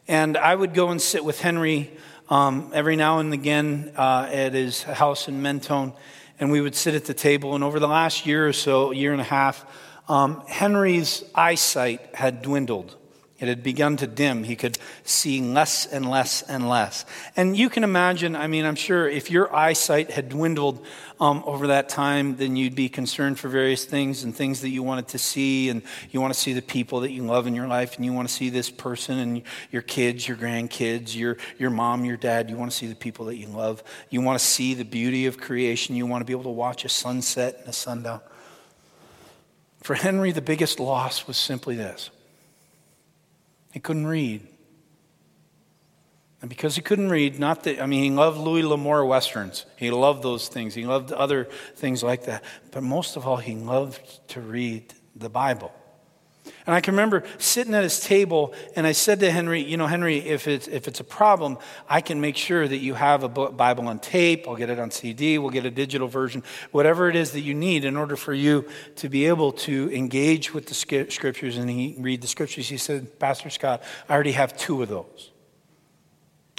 And 0.07 0.37
I 0.37 0.55
would 0.55 0.75
go 0.75 0.91
and 0.91 1.01
sit 1.01 1.25
with 1.25 1.41
Henry 1.41 1.91
um, 2.29 2.71
every 2.75 2.97
now 2.97 3.19
and 3.19 3.33
again 3.33 3.93
uh, 3.97 4.29
at 4.31 4.53
his 4.53 4.83
house 4.83 5.29
in 5.29 5.43
Mentone 5.43 5.95
and 6.41 6.51
we 6.51 6.61
would 6.61 6.75
sit 6.75 6.95
at 6.95 7.05
the 7.05 7.15
table. 7.15 7.55
And 7.55 7.65
over 7.65 7.81
the 7.81 7.89
last 7.89 8.27
year 8.27 8.47
or 8.47 8.53
so, 8.53 8.91
year 8.91 9.13
and 9.13 9.21
a 9.21 9.25
half, 9.25 9.65
um, 10.09 10.43
Henry's 10.47 11.25
eyesight 11.35 12.15
had 12.15 12.43
dwindled. 12.43 12.97
It 13.41 13.47
had 13.47 13.63
begun 13.63 13.97
to 13.99 14.09
dim. 14.09 14.43
He 14.43 14.57
could 14.57 14.79
see 15.05 15.41
less 15.41 15.87
and 15.87 16.11
less 16.11 16.43
and 16.43 16.69
less. 16.69 17.05
And 17.37 17.57
you 17.57 17.71
can 17.71 17.85
imagine, 17.85 18.35
I 18.35 18.49
mean, 18.49 18.65
I'm 18.65 18.75
sure 18.75 19.09
if 19.09 19.31
your 19.31 19.55
eyesight 19.55 20.11
had 20.11 20.29
dwindled 20.29 20.85
um, 21.21 21.45
over 21.47 21.69
that 21.69 21.89
time, 21.89 22.37
then 22.37 22.57
you'd 22.57 22.75
be 22.75 22.89
concerned 22.89 23.39
for 23.39 23.49
various 23.49 23.85
things 23.85 24.25
and 24.25 24.35
things 24.35 24.61
that 24.63 24.71
you 24.71 24.83
wanted 24.83 25.07
to 25.09 25.19
see. 25.19 25.69
And 25.69 25.83
you 26.11 26.21
want 26.21 26.35
to 26.35 26.39
see 26.39 26.53
the 26.53 26.63
people 26.63 27.01
that 27.01 27.13
you 27.13 27.23
love 27.23 27.47
in 27.47 27.55
your 27.55 27.69
life, 27.69 27.95
and 27.95 28.05
you 28.05 28.13
want 28.13 28.27
to 28.29 28.35
see 28.35 28.51
this 28.51 28.71
person 28.71 29.19
and 29.21 29.43
your 29.71 29.83
kids, 29.83 30.27
your 30.27 30.37
grandkids, 30.37 31.15
your, 31.15 31.37
your 31.59 31.71
mom, 31.71 32.05
your 32.05 32.17
dad. 32.17 32.51
You 32.51 32.57
want 32.57 32.73
to 32.73 32.77
see 32.77 32.89
the 32.89 32.97
people 32.97 33.27
that 33.27 33.37
you 33.37 33.47
love. 33.47 33.85
You 34.11 34.21
want 34.21 34.41
to 34.41 34.45
see 34.45 34.75
the 34.75 34.85
beauty 34.85 35.27
of 35.27 35.39
creation. 35.39 35.95
You 35.95 36.07
want 36.07 36.23
to 36.23 36.25
be 36.25 36.33
able 36.33 36.43
to 36.43 36.49
watch 36.51 36.85
a 36.85 36.89
sunset 36.89 37.59
and 37.61 37.69
a 37.69 37.73
sundown. 37.73 38.21
For 39.85 39.95
Henry, 39.95 40.33
the 40.33 40.43
biggest 40.43 40.81
loss 40.81 41.29
was 41.29 41.37
simply 41.37 41.77
this 41.77 42.11
he 43.79 43.81
couldn't 43.81 44.09
read. 44.09 44.45
And 46.41 46.51
because 46.51 46.75
he 46.75 46.83
couldn't 46.83 47.11
read, 47.11 47.39
not 47.39 47.63
that, 47.63 47.81
I 47.81 47.87
mean, 47.87 48.03
he 48.03 48.11
loved 48.11 48.37
Louis 48.37 48.65
L'Amour 48.65 49.05
Westerns. 49.05 49.67
He 49.77 49.93
loved 49.93 50.25
those 50.25 50.49
things. 50.49 50.75
He 50.75 50.85
loved 50.85 51.13
other 51.13 51.45
things 51.77 52.03
like 52.03 52.25
that. 52.25 52.43
But 52.73 52.83
most 52.83 53.15
of 53.15 53.25
all, 53.25 53.37
he 53.37 53.55
loved 53.55 54.01
to 54.31 54.41
read 54.41 54.93
the 55.15 55.29
Bible. 55.29 55.73
And 56.67 56.75
I 56.75 56.81
can 56.81 56.93
remember 56.93 57.25
sitting 57.39 57.75
at 57.75 57.83
his 57.83 58.01
table, 58.01 58.53
and 58.77 58.87
I 58.87 58.93
said 58.93 59.21
to 59.21 59.31
Henry, 59.31 59.63
You 59.63 59.77
know, 59.77 59.87
Henry, 59.87 60.19
if 60.19 60.47
it's, 60.47 60.69
if 60.69 60.87
it's 60.87 61.01
a 61.01 61.05
problem, 61.05 61.57
I 61.89 62.01
can 62.01 62.21
make 62.21 62.37
sure 62.37 62.69
that 62.69 62.77
you 62.77 62.95
have 62.95 63.23
a 63.23 63.29
Bible 63.29 63.89
on 63.89 63.99
tape. 63.99 64.47
I'll 64.47 64.57
get 64.57 64.69
it 64.69 64.79
on 64.79 64.91
CD. 64.91 65.39
We'll 65.39 65.51
get 65.51 65.65
a 65.65 65.71
digital 65.71 66.09
version, 66.09 66.43
whatever 66.71 67.09
it 67.09 67.17
is 67.17 67.33
that 67.33 67.41
you 67.41 67.55
need 67.55 67.85
in 67.85 67.97
order 67.97 68.17
for 68.17 68.35
you 68.35 68.69
to 68.97 69.09
be 69.09 69.27
able 69.27 69.53
to 69.53 69.91
engage 69.95 70.53
with 70.53 70.67
the 70.67 70.75
scriptures 70.75 71.57
and 71.57 71.71
he, 71.71 71.97
read 71.99 72.21
the 72.21 72.29
scriptures. 72.29 72.69
He 72.69 72.77
said, 72.77 73.19
Pastor 73.19 73.51
Scott, 73.51 73.83
I 74.09 74.15
already 74.15 74.33
have 74.33 74.57
two 74.57 74.83
of 74.83 74.89
those. 74.89 75.31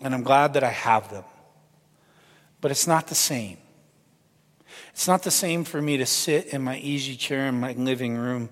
And 0.01 0.13
I'm 0.13 0.23
glad 0.23 0.53
that 0.53 0.63
I 0.63 0.71
have 0.71 1.11
them. 1.11 1.25
But 2.61 2.71
it's 2.71 2.87
not 2.87 3.07
the 3.07 3.15
same. 3.15 3.57
It's 4.91 5.07
not 5.07 5.23
the 5.23 5.31
same 5.31 5.63
for 5.63 5.81
me 5.81 5.97
to 5.97 6.05
sit 6.05 6.47
in 6.47 6.61
my 6.61 6.77
easy 6.77 7.15
chair 7.15 7.47
in 7.47 7.59
my 7.59 7.73
living 7.73 8.17
room 8.17 8.49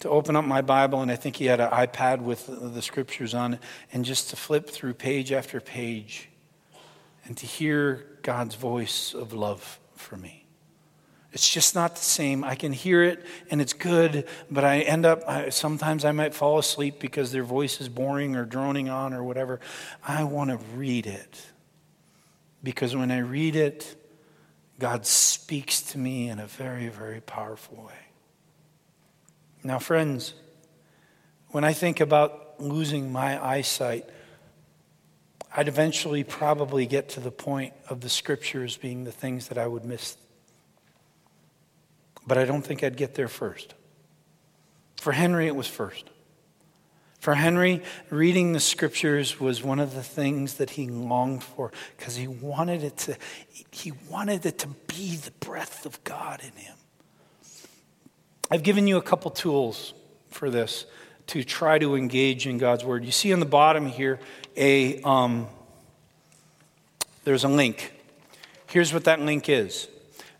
to 0.00 0.08
open 0.08 0.36
up 0.36 0.44
my 0.44 0.62
Bible, 0.62 1.02
and 1.02 1.10
I 1.10 1.16
think 1.16 1.36
he 1.36 1.46
had 1.46 1.60
an 1.60 1.70
iPad 1.70 2.20
with 2.20 2.46
the 2.46 2.82
scriptures 2.82 3.34
on 3.34 3.54
it, 3.54 3.60
and 3.92 4.04
just 4.04 4.30
to 4.30 4.36
flip 4.36 4.68
through 4.68 4.94
page 4.94 5.32
after 5.32 5.60
page 5.60 6.28
and 7.24 7.36
to 7.36 7.46
hear 7.46 8.06
God's 8.22 8.54
voice 8.54 9.14
of 9.14 9.32
love 9.32 9.78
for 9.94 10.16
me. 10.16 10.46
It's 11.32 11.48
just 11.48 11.74
not 11.74 11.94
the 11.94 12.02
same. 12.02 12.42
I 12.42 12.54
can 12.54 12.72
hear 12.72 13.02
it 13.02 13.24
and 13.50 13.60
it's 13.60 13.74
good, 13.74 14.26
but 14.50 14.64
I 14.64 14.80
end 14.80 15.04
up, 15.04 15.22
I, 15.28 15.50
sometimes 15.50 16.04
I 16.06 16.12
might 16.12 16.32
fall 16.32 16.58
asleep 16.58 16.98
because 16.98 17.32
their 17.32 17.44
voice 17.44 17.80
is 17.82 17.88
boring 17.88 18.34
or 18.34 18.46
droning 18.46 18.88
on 18.88 19.12
or 19.12 19.22
whatever. 19.22 19.60
I 20.02 20.24
want 20.24 20.50
to 20.50 20.56
read 20.74 21.06
it 21.06 21.46
because 22.62 22.96
when 22.96 23.10
I 23.10 23.18
read 23.18 23.56
it, 23.56 23.94
God 24.78 25.04
speaks 25.04 25.82
to 25.92 25.98
me 25.98 26.30
in 26.30 26.38
a 26.38 26.46
very, 26.46 26.88
very 26.88 27.20
powerful 27.20 27.84
way. 27.84 27.97
Now, 29.64 29.78
friends, 29.78 30.34
when 31.48 31.64
I 31.64 31.72
think 31.72 32.00
about 32.00 32.60
losing 32.60 33.12
my 33.12 33.44
eyesight, 33.44 34.08
I'd 35.54 35.68
eventually 35.68 36.24
probably 36.24 36.86
get 36.86 37.08
to 37.10 37.20
the 37.20 37.30
point 37.30 37.72
of 37.88 38.00
the 38.00 38.08
scriptures 38.08 38.76
being 38.76 39.04
the 39.04 39.12
things 39.12 39.48
that 39.48 39.58
I 39.58 39.66
would 39.66 39.84
miss. 39.84 40.16
But 42.26 42.38
I 42.38 42.44
don't 42.44 42.62
think 42.62 42.84
I'd 42.84 42.96
get 42.96 43.14
there 43.14 43.28
first. 43.28 43.74
For 45.00 45.12
Henry, 45.12 45.46
it 45.46 45.56
was 45.56 45.66
first. 45.66 46.10
For 47.20 47.34
Henry, 47.34 47.82
reading 48.10 48.52
the 48.52 48.60
scriptures 48.60 49.40
was 49.40 49.62
one 49.62 49.80
of 49.80 49.94
the 49.94 50.02
things 50.02 50.54
that 50.54 50.70
he 50.70 50.88
longed 50.88 51.42
for 51.42 51.72
because 51.96 52.16
he 52.16 52.28
wanted 52.28 52.84
it 52.84 52.96
to 52.98 53.16
he 53.70 53.92
wanted 54.08 54.46
it 54.46 54.58
to 54.60 54.68
be 54.86 55.16
the 55.16 55.32
breath 55.32 55.84
of 55.84 56.02
God 56.04 56.40
in 56.42 56.52
him. 56.52 56.77
I've 58.50 58.62
given 58.62 58.86
you 58.86 58.96
a 58.96 59.02
couple 59.02 59.30
tools 59.30 59.92
for 60.30 60.48
this 60.48 60.86
to 61.28 61.44
try 61.44 61.78
to 61.78 61.94
engage 61.94 62.46
in 62.46 62.56
God's 62.56 62.82
Word. 62.82 63.04
You 63.04 63.12
see 63.12 63.32
on 63.32 63.40
the 63.40 63.46
bottom 63.46 63.86
here 63.86 64.18
a 64.56 65.00
um, 65.02 65.46
there's 67.24 67.44
a 67.44 67.48
link. 67.48 67.92
Here's 68.68 68.94
what 68.94 69.04
that 69.04 69.20
link 69.20 69.50
is. 69.50 69.88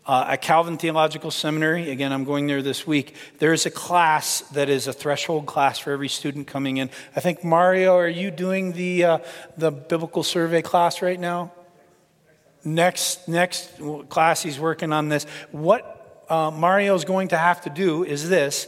Uh, 0.07 0.25
at 0.29 0.41
Calvin 0.41 0.77
Theological 0.77 1.29
Seminary, 1.29 1.91
again, 1.91 2.11
I'm 2.11 2.23
going 2.23 2.47
there 2.47 2.63
this 2.63 2.87
week. 2.87 3.15
There's 3.37 3.67
a 3.67 3.71
class 3.71 4.41
that 4.53 4.67
is 4.67 4.87
a 4.87 4.93
threshold 4.93 5.45
class 5.45 5.77
for 5.77 5.91
every 5.91 6.09
student 6.09 6.47
coming 6.47 6.77
in. 6.77 6.89
I 7.15 7.19
think 7.19 7.43
Mario, 7.43 7.95
are 7.95 8.07
you 8.07 8.31
doing 8.31 8.71
the 8.71 9.03
uh, 9.03 9.17
the 9.55 9.69
biblical 9.71 10.23
survey 10.23 10.63
class 10.63 11.03
right 11.03 11.19
now? 11.19 11.51
Next 12.65 13.27
next 13.27 13.71
class, 14.09 14.41
he's 14.41 14.59
working 14.59 14.91
on 14.91 15.09
this. 15.09 15.25
What 15.51 15.98
uh, 16.29 16.51
Mario 16.51 16.95
is 16.95 17.05
going 17.05 17.29
to 17.29 17.37
have 17.37 17.61
to 17.61 17.69
do 17.69 18.03
is 18.03 18.29
this. 18.29 18.67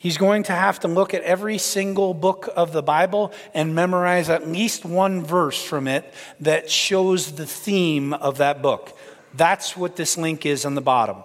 He's 0.00 0.16
going 0.16 0.44
to 0.44 0.52
have 0.52 0.78
to 0.80 0.88
look 0.88 1.12
at 1.12 1.22
every 1.22 1.58
single 1.58 2.14
book 2.14 2.48
of 2.54 2.72
the 2.72 2.82
Bible 2.82 3.32
and 3.52 3.74
memorize 3.74 4.28
at 4.28 4.46
least 4.46 4.84
one 4.84 5.24
verse 5.24 5.60
from 5.60 5.88
it 5.88 6.12
that 6.38 6.70
shows 6.70 7.32
the 7.32 7.46
theme 7.46 8.12
of 8.12 8.38
that 8.38 8.62
book. 8.62 8.96
That's 9.34 9.76
what 9.76 9.96
this 9.96 10.16
link 10.16 10.46
is 10.46 10.64
on 10.64 10.76
the 10.76 10.80
bottom. 10.80 11.16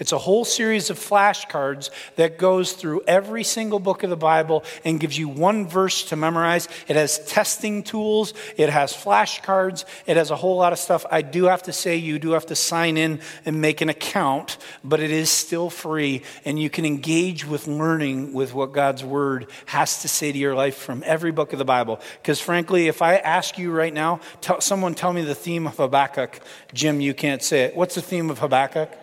It's 0.00 0.12
a 0.12 0.18
whole 0.18 0.46
series 0.46 0.88
of 0.88 0.98
flashcards 0.98 1.90
that 2.16 2.38
goes 2.38 2.72
through 2.72 3.02
every 3.06 3.44
single 3.44 3.78
book 3.78 4.02
of 4.02 4.08
the 4.08 4.16
Bible 4.16 4.64
and 4.82 4.98
gives 4.98 5.18
you 5.18 5.28
one 5.28 5.68
verse 5.68 6.04
to 6.04 6.16
memorize. 6.16 6.68
It 6.88 6.96
has 6.96 7.24
testing 7.26 7.82
tools, 7.82 8.32
it 8.56 8.70
has 8.70 8.94
flashcards, 8.94 9.84
it 10.06 10.16
has 10.16 10.30
a 10.30 10.36
whole 10.36 10.56
lot 10.56 10.72
of 10.72 10.78
stuff. 10.78 11.04
I 11.10 11.20
do 11.20 11.44
have 11.44 11.64
to 11.64 11.72
say, 11.74 11.96
you 11.96 12.18
do 12.18 12.30
have 12.30 12.46
to 12.46 12.56
sign 12.56 12.96
in 12.96 13.20
and 13.44 13.60
make 13.60 13.82
an 13.82 13.90
account, 13.90 14.56
but 14.82 15.00
it 15.00 15.10
is 15.10 15.28
still 15.28 15.68
free, 15.68 16.22
and 16.46 16.58
you 16.58 16.70
can 16.70 16.86
engage 16.86 17.46
with 17.46 17.68
learning 17.68 18.32
with 18.32 18.54
what 18.54 18.72
God's 18.72 19.04
Word 19.04 19.48
has 19.66 20.00
to 20.00 20.08
say 20.08 20.32
to 20.32 20.38
your 20.38 20.54
life 20.54 20.76
from 20.76 21.02
every 21.04 21.30
book 21.30 21.52
of 21.52 21.58
the 21.58 21.64
Bible. 21.66 22.00
Because 22.22 22.40
frankly, 22.40 22.88
if 22.88 23.02
I 23.02 23.16
ask 23.16 23.58
you 23.58 23.70
right 23.70 23.92
now, 23.92 24.20
tell, 24.40 24.62
someone 24.62 24.94
tell 24.94 25.12
me 25.12 25.20
the 25.22 25.34
theme 25.34 25.66
of 25.66 25.76
Habakkuk, 25.76 26.40
Jim, 26.72 27.02
you 27.02 27.12
can't 27.12 27.42
say 27.42 27.64
it. 27.64 27.76
What's 27.76 27.96
the 27.96 28.02
theme 28.02 28.30
of 28.30 28.38
Habakkuk? 28.38 28.99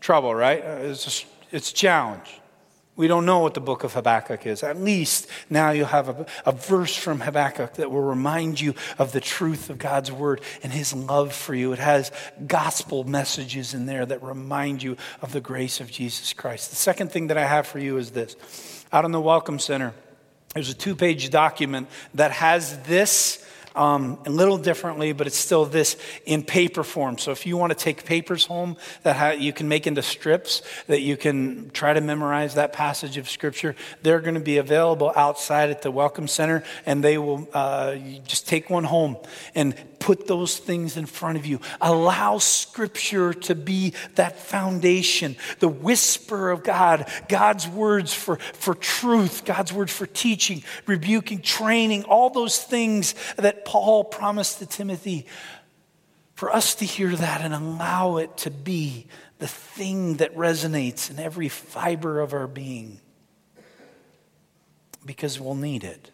Trouble, 0.00 0.34
right? 0.34 0.64
Uh, 0.64 0.78
it's, 0.82 1.24
it's 1.52 1.70
a 1.70 1.74
challenge. 1.74 2.40
We 2.96 3.08
don't 3.08 3.24
know 3.24 3.38
what 3.38 3.54
the 3.54 3.60
book 3.60 3.82
of 3.82 3.94
Habakkuk 3.94 4.46
is. 4.46 4.62
At 4.62 4.76
least 4.76 5.26
now 5.48 5.70
you'll 5.70 5.86
have 5.86 6.08
a, 6.08 6.26
a, 6.44 6.52
verse 6.52 6.94
from 6.94 7.20
Habakkuk 7.20 7.74
that 7.74 7.90
will 7.90 8.02
remind 8.02 8.60
you 8.60 8.74
of 8.98 9.12
the 9.12 9.20
truth 9.20 9.70
of 9.70 9.78
God's 9.78 10.12
word 10.12 10.42
and 10.62 10.70
his 10.70 10.92
love 10.92 11.32
for 11.32 11.54
you. 11.54 11.72
It 11.72 11.78
has 11.78 12.12
gospel 12.46 13.04
messages 13.04 13.72
in 13.72 13.86
there 13.86 14.04
that 14.04 14.22
remind 14.22 14.82
you 14.82 14.98
of 15.22 15.32
the 15.32 15.40
grace 15.40 15.80
of 15.80 15.90
Jesus 15.90 16.34
Christ. 16.34 16.70
The 16.70 16.76
second 16.76 17.10
thing 17.10 17.28
that 17.28 17.38
I 17.38 17.46
have 17.46 17.66
for 17.66 17.78
you 17.78 17.96
is 17.96 18.10
this 18.10 18.36
out 18.92 19.06
in 19.06 19.12
the 19.12 19.20
Welcome 19.20 19.58
Center, 19.58 19.94
there's 20.52 20.68
a 20.68 20.74
two 20.74 20.96
page 20.96 21.30
document 21.30 21.88
that 22.14 22.32
has 22.32 22.78
this 22.80 23.46
um, 23.74 24.18
a 24.26 24.30
little 24.30 24.58
differently, 24.58 25.12
but 25.12 25.26
it's 25.26 25.36
still 25.36 25.64
this 25.64 25.96
in 26.26 26.42
paper 26.42 26.84
form. 26.84 27.18
So 27.18 27.30
if 27.30 27.46
you 27.46 27.56
want 27.56 27.70
to 27.70 27.78
take 27.78 28.04
papers 28.04 28.46
home 28.46 28.76
that 29.02 29.16
ha- 29.16 29.30
you 29.30 29.52
can 29.52 29.68
make 29.68 29.86
into 29.86 30.02
strips 30.02 30.62
that 30.86 31.00
you 31.00 31.16
can 31.16 31.70
try 31.70 31.92
to 31.92 32.00
memorize 32.00 32.54
that 32.54 32.72
passage 32.72 33.16
of 33.16 33.28
Scripture, 33.28 33.76
they're 34.02 34.20
going 34.20 34.34
to 34.34 34.40
be 34.40 34.58
available 34.58 35.12
outside 35.16 35.70
at 35.70 35.82
the 35.82 35.90
Welcome 35.90 36.28
Center, 36.28 36.62
and 36.86 37.02
they 37.02 37.18
will 37.18 37.48
uh, 37.52 37.96
just 38.24 38.48
take 38.48 38.70
one 38.70 38.84
home 38.84 39.16
and 39.54 39.74
put 40.00 40.26
those 40.26 40.58
things 40.58 40.96
in 40.96 41.06
front 41.06 41.38
of 41.38 41.46
you. 41.46 41.60
Allow 41.80 42.38
Scripture 42.38 43.32
to 43.34 43.54
be 43.54 43.94
that 44.16 44.38
foundation, 44.38 45.36
the 45.60 45.68
whisper 45.68 46.50
of 46.50 46.64
God, 46.64 47.08
God's 47.28 47.68
words 47.68 48.12
for, 48.12 48.36
for 48.36 48.74
truth, 48.74 49.44
God's 49.44 49.72
words 49.72 49.92
for 49.92 50.06
teaching, 50.06 50.64
rebuking, 50.86 51.42
training, 51.42 52.04
all 52.04 52.30
those 52.30 52.60
things 52.60 53.14
that 53.36 53.64
Paul 53.64 54.02
promised 54.02 54.58
to 54.58 54.66
Timothy. 54.66 55.26
For 56.34 56.50
us 56.50 56.74
to 56.76 56.86
hear 56.86 57.14
that 57.14 57.42
and 57.42 57.52
allow 57.52 58.16
it 58.16 58.38
to 58.38 58.50
be 58.50 59.06
the 59.38 59.46
thing 59.46 60.16
that 60.16 60.34
resonates 60.34 61.10
in 61.10 61.18
every 61.18 61.50
fiber 61.50 62.20
of 62.20 62.32
our 62.32 62.46
being 62.46 63.00
because 65.04 65.38
we'll 65.38 65.54
need 65.54 65.84
it. 65.84 66.10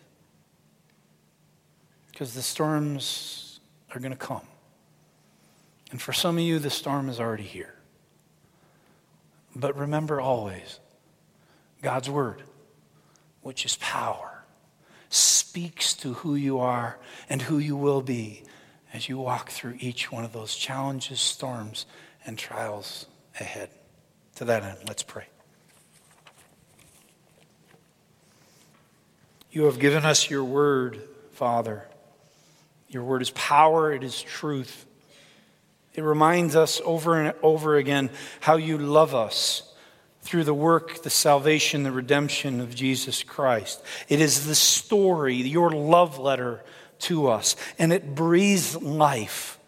Because 2.11 2.35
the 2.35 2.43
storms 2.43 3.46
are 3.95 4.01
going 4.01 4.13
to 4.13 4.19
come. 4.19 4.47
And 5.91 6.01
for 6.03 6.13
some 6.13 6.37
of 6.39 6.45
you, 6.45 6.59
the 6.59 6.71
storm 6.71 7.09
is 7.09 7.21
already 7.21 7.45
here. 7.45 7.75
But 9.55 9.77
remember 9.77 10.21
always 10.21 10.81
God's 11.81 12.11
word, 12.11 12.43
which 13.43 13.65
is 13.65 13.77
power, 13.77 14.45
speaks 15.09 15.95
to 15.95 16.15
who 16.15 16.35
you 16.35 16.59
are 16.59 16.99
and 17.29 17.41
who 17.43 17.59
you 17.59 17.77
will 17.77 18.03
be 18.03 18.43
as 18.93 19.09
you 19.09 19.19
walk 19.19 19.51
through 19.51 19.77
each 19.79 20.11
one 20.13 20.25
of 20.25 20.33
those 20.33 20.55
challenges, 20.55 21.21
storms, 21.21 21.87
and 22.25 22.39
trials 22.39 23.07
ahead. 23.41 23.71
To 24.37 24.45
that 24.45 24.63
end, 24.63 24.79
let's 24.87 25.03
pray. 25.03 25.27
You 29.51 29.65
have 29.65 29.79
given 29.79 30.05
us 30.05 30.29
your 30.29 30.45
word, 30.45 31.01
Father. 31.33 31.89
Your 32.89 33.03
word 33.03 33.23
is 33.23 33.31
power, 33.31 33.93
it 33.93 34.05
is 34.05 34.21
truth. 34.23 34.87
It 35.95 36.03
reminds 36.03 36.55
us 36.55 36.81
over 36.85 37.21
and 37.21 37.35
over 37.43 37.77
again 37.77 38.11
how 38.41 38.57
you 38.57 38.79
love 38.79 39.15
us 39.15 39.63
through 40.21 40.45
the 40.45 40.55
work, 40.55 41.03
the 41.03 41.11
salvation, 41.11 41.85
the 41.85 41.93
redemption 41.93 42.61
of 42.61 42.75
Jesus 42.75 43.23
Christ. 43.23 43.83
It 44.09 44.21
is 44.21 44.47
the 44.47 44.55
story, 44.55 45.37
your 45.37 45.71
love 45.71 46.19
letter 46.19 46.63
to 46.99 47.29
us, 47.29 47.57
and 47.79 47.93
it 47.93 48.15
breathes 48.15 48.77
life. 48.77 49.59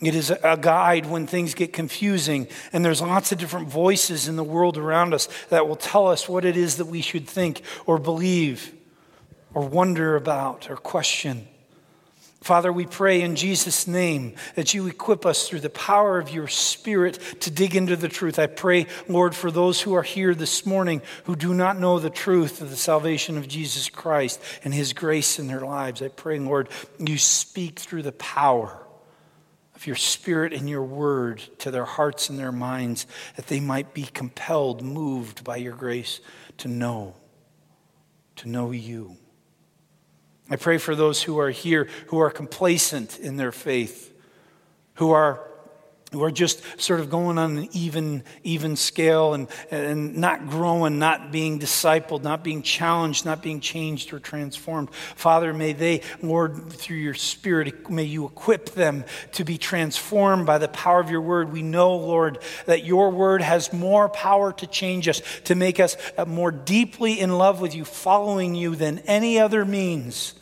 It 0.00 0.14
is 0.14 0.30
a 0.30 0.58
guide 0.60 1.06
when 1.06 1.26
things 1.26 1.54
get 1.54 1.72
confusing, 1.72 2.48
and 2.72 2.84
there's 2.84 3.00
lots 3.00 3.32
of 3.32 3.38
different 3.38 3.68
voices 3.68 4.28
in 4.28 4.36
the 4.36 4.44
world 4.44 4.76
around 4.76 5.14
us 5.14 5.26
that 5.48 5.66
will 5.66 5.76
tell 5.76 6.08
us 6.08 6.28
what 6.28 6.44
it 6.44 6.56
is 6.56 6.76
that 6.76 6.84
we 6.84 7.00
should 7.00 7.26
think 7.26 7.62
or 7.86 7.98
believe 7.98 8.74
or 9.54 9.66
wonder 9.66 10.14
about 10.14 10.70
or 10.70 10.76
question. 10.76 11.48
Father, 12.46 12.72
we 12.72 12.86
pray 12.86 13.22
in 13.22 13.34
Jesus' 13.34 13.88
name 13.88 14.36
that 14.54 14.72
you 14.72 14.86
equip 14.86 15.26
us 15.26 15.48
through 15.48 15.58
the 15.58 15.68
power 15.68 16.16
of 16.16 16.30
your 16.30 16.46
Spirit 16.46 17.18
to 17.40 17.50
dig 17.50 17.74
into 17.74 17.96
the 17.96 18.08
truth. 18.08 18.38
I 18.38 18.46
pray, 18.46 18.86
Lord, 19.08 19.34
for 19.34 19.50
those 19.50 19.80
who 19.80 19.94
are 19.94 20.04
here 20.04 20.32
this 20.32 20.64
morning 20.64 21.02
who 21.24 21.34
do 21.34 21.52
not 21.52 21.80
know 21.80 21.98
the 21.98 22.08
truth 22.08 22.62
of 22.62 22.70
the 22.70 22.76
salvation 22.76 23.36
of 23.36 23.48
Jesus 23.48 23.88
Christ 23.88 24.40
and 24.62 24.72
his 24.72 24.92
grace 24.92 25.40
in 25.40 25.48
their 25.48 25.62
lives. 25.62 26.02
I 26.02 26.06
pray, 26.06 26.38
Lord, 26.38 26.68
you 27.00 27.18
speak 27.18 27.80
through 27.80 28.02
the 28.02 28.12
power 28.12 28.78
of 29.74 29.84
your 29.84 29.96
Spirit 29.96 30.52
and 30.52 30.70
your 30.70 30.84
word 30.84 31.42
to 31.58 31.72
their 31.72 31.84
hearts 31.84 32.30
and 32.30 32.38
their 32.38 32.52
minds 32.52 33.08
that 33.34 33.48
they 33.48 33.58
might 33.58 33.92
be 33.92 34.04
compelled, 34.04 34.82
moved 34.82 35.42
by 35.42 35.56
your 35.56 35.74
grace 35.74 36.20
to 36.58 36.68
know, 36.68 37.16
to 38.36 38.48
know 38.48 38.70
you. 38.70 39.16
I 40.48 40.56
pray 40.56 40.78
for 40.78 40.94
those 40.94 41.22
who 41.22 41.38
are 41.38 41.50
here 41.50 41.88
who 42.08 42.18
are 42.18 42.30
complacent 42.30 43.18
in 43.18 43.36
their 43.36 43.52
faith, 43.52 44.14
who 44.94 45.10
are 45.10 45.40
who 46.12 46.22
are 46.22 46.30
just 46.30 46.62
sort 46.80 47.00
of 47.00 47.10
going 47.10 47.36
on 47.36 47.58
an 47.58 47.68
even, 47.72 48.22
even 48.44 48.76
scale 48.76 49.34
and, 49.34 49.48
and 49.72 50.16
not 50.16 50.48
growing, 50.48 51.00
not 51.00 51.32
being 51.32 51.58
discipled, 51.58 52.22
not 52.22 52.44
being 52.44 52.62
challenged, 52.62 53.24
not 53.24 53.42
being 53.42 53.60
changed 53.60 54.12
or 54.12 54.20
transformed. 54.20 54.88
Father, 55.16 55.52
may 55.52 55.72
they, 55.72 56.02
Lord, 56.22 56.72
through 56.72 56.98
your 56.98 57.14
Spirit, 57.14 57.90
may 57.90 58.04
you 58.04 58.24
equip 58.24 58.70
them 58.70 59.04
to 59.32 59.44
be 59.44 59.58
transformed 59.58 60.46
by 60.46 60.58
the 60.58 60.68
power 60.68 61.00
of 61.00 61.10
your 61.10 61.22
word. 61.22 61.52
We 61.52 61.62
know, 61.62 61.96
Lord, 61.96 62.38
that 62.66 62.84
your 62.84 63.10
word 63.10 63.42
has 63.42 63.72
more 63.72 64.08
power 64.08 64.52
to 64.52 64.66
change 64.66 65.08
us, 65.08 65.20
to 65.44 65.56
make 65.56 65.80
us 65.80 65.96
more 66.24 66.52
deeply 66.52 67.18
in 67.18 67.36
love 67.36 67.60
with 67.60 67.74
you, 67.74 67.84
following 67.84 68.54
you 68.54 68.76
than 68.76 69.00
any 69.00 69.40
other 69.40 69.64
means 69.64 70.34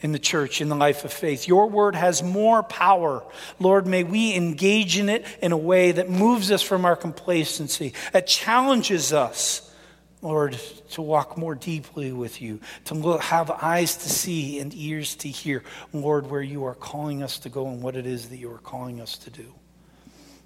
in 0.00 0.12
the 0.12 0.18
church, 0.18 0.60
in 0.60 0.68
the 0.68 0.76
life 0.76 1.04
of 1.04 1.12
faith. 1.12 1.48
Your 1.48 1.68
word 1.68 1.94
has 1.94 2.22
more 2.22 2.62
power. 2.62 3.24
Lord, 3.58 3.86
may 3.86 4.04
we 4.04 4.34
engage 4.34 4.98
in 4.98 5.08
it 5.08 5.24
in 5.42 5.52
a 5.52 5.56
way 5.56 5.92
that 5.92 6.08
moves 6.08 6.50
us 6.50 6.62
from 6.62 6.84
our 6.84 6.96
complacency, 6.96 7.94
that 8.12 8.26
challenges 8.26 9.12
us, 9.12 9.74
Lord, 10.22 10.58
to 10.90 11.02
walk 11.02 11.36
more 11.36 11.54
deeply 11.54 12.12
with 12.12 12.40
you, 12.40 12.60
to 12.86 12.94
look, 12.94 13.22
have 13.22 13.50
eyes 13.50 13.96
to 13.98 14.08
see 14.08 14.60
and 14.60 14.72
ears 14.74 15.16
to 15.16 15.28
hear, 15.28 15.62
Lord, 15.92 16.30
where 16.30 16.42
you 16.42 16.64
are 16.64 16.74
calling 16.74 17.22
us 17.22 17.38
to 17.40 17.48
go 17.48 17.68
and 17.68 17.82
what 17.82 17.96
it 17.96 18.06
is 18.06 18.28
that 18.28 18.36
you 18.36 18.52
are 18.52 18.58
calling 18.58 19.00
us 19.00 19.18
to 19.18 19.30
do. 19.30 19.54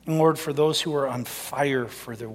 And 0.07 0.19
Lord, 0.19 0.39
for 0.39 0.53
those 0.53 0.81
who 0.81 0.95
are 0.95 1.07
on 1.07 1.25
fire 1.25 1.87
for 1.87 2.17
the 2.17 2.33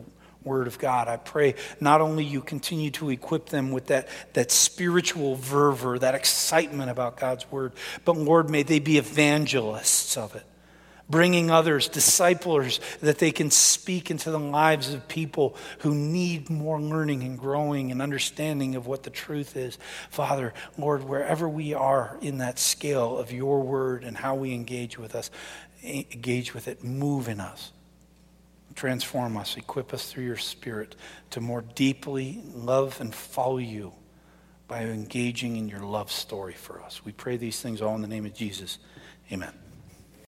Word 0.47 0.65
of 0.65 0.79
God. 0.79 1.07
I 1.07 1.17
pray 1.17 1.55
not 1.79 2.01
only 2.01 2.23
you 2.23 2.41
continue 2.41 2.89
to 2.91 3.09
equip 3.09 3.49
them 3.49 3.71
with 3.71 3.87
that, 3.87 4.07
that 4.33 4.49
spiritual 4.49 5.35
fervor, 5.35 5.99
that 5.99 6.15
excitement 6.15 6.89
about 6.89 7.17
God's 7.17 7.49
Word, 7.51 7.73
but 8.05 8.17
Lord, 8.17 8.49
may 8.49 8.63
they 8.63 8.79
be 8.79 8.97
evangelists 8.97 10.17
of 10.17 10.35
it, 10.35 10.43
bringing 11.09 11.51
others, 11.51 11.89
disciplers, 11.89 12.79
that 13.01 13.19
they 13.19 13.31
can 13.31 13.51
speak 13.51 14.09
into 14.09 14.31
the 14.31 14.39
lives 14.39 14.93
of 14.93 15.07
people 15.07 15.55
who 15.79 15.93
need 15.93 16.49
more 16.49 16.81
learning 16.81 17.23
and 17.23 17.37
growing 17.37 17.91
and 17.91 18.01
understanding 18.01 18.75
of 18.75 18.87
what 18.87 19.03
the 19.03 19.09
truth 19.09 19.55
is. 19.55 19.77
Father, 20.09 20.53
Lord, 20.77 21.03
wherever 21.03 21.47
we 21.47 21.73
are 21.73 22.17
in 22.21 22.39
that 22.39 22.57
scale 22.57 23.17
of 23.17 23.31
your 23.31 23.61
Word 23.61 24.03
and 24.03 24.17
how 24.17 24.35
we 24.35 24.53
engage 24.53 24.97
with 24.97 25.13
us, 25.13 25.29
engage 25.83 26.53
with 26.53 26.67
it, 26.67 26.83
move 26.83 27.27
in 27.27 27.39
us 27.39 27.71
transform 28.77 29.35
us, 29.35 29.57
equip 29.57 29.93
us 29.93 30.09
through 30.09 30.23
your 30.23 30.37
Spirit 30.37 30.95
to 31.31 31.41
more 31.41 31.63
deeply 31.75 32.41
love 32.53 33.01
and 33.01 33.13
follow 33.13 33.57
you 33.57 33.91
by 34.67 34.83
engaging 34.83 35.57
in 35.57 35.67
your 35.67 35.81
love 35.81 36.11
story 36.11 36.53
for 36.53 36.81
us. 36.81 37.03
We 37.03 37.11
pray 37.11 37.37
these 37.37 37.59
things 37.59 37.81
all 37.81 37.95
in 37.95 38.01
the 38.01 38.07
name 38.07 38.25
of 38.25 38.33
Jesus. 38.33 38.77
Amen. 39.31 39.66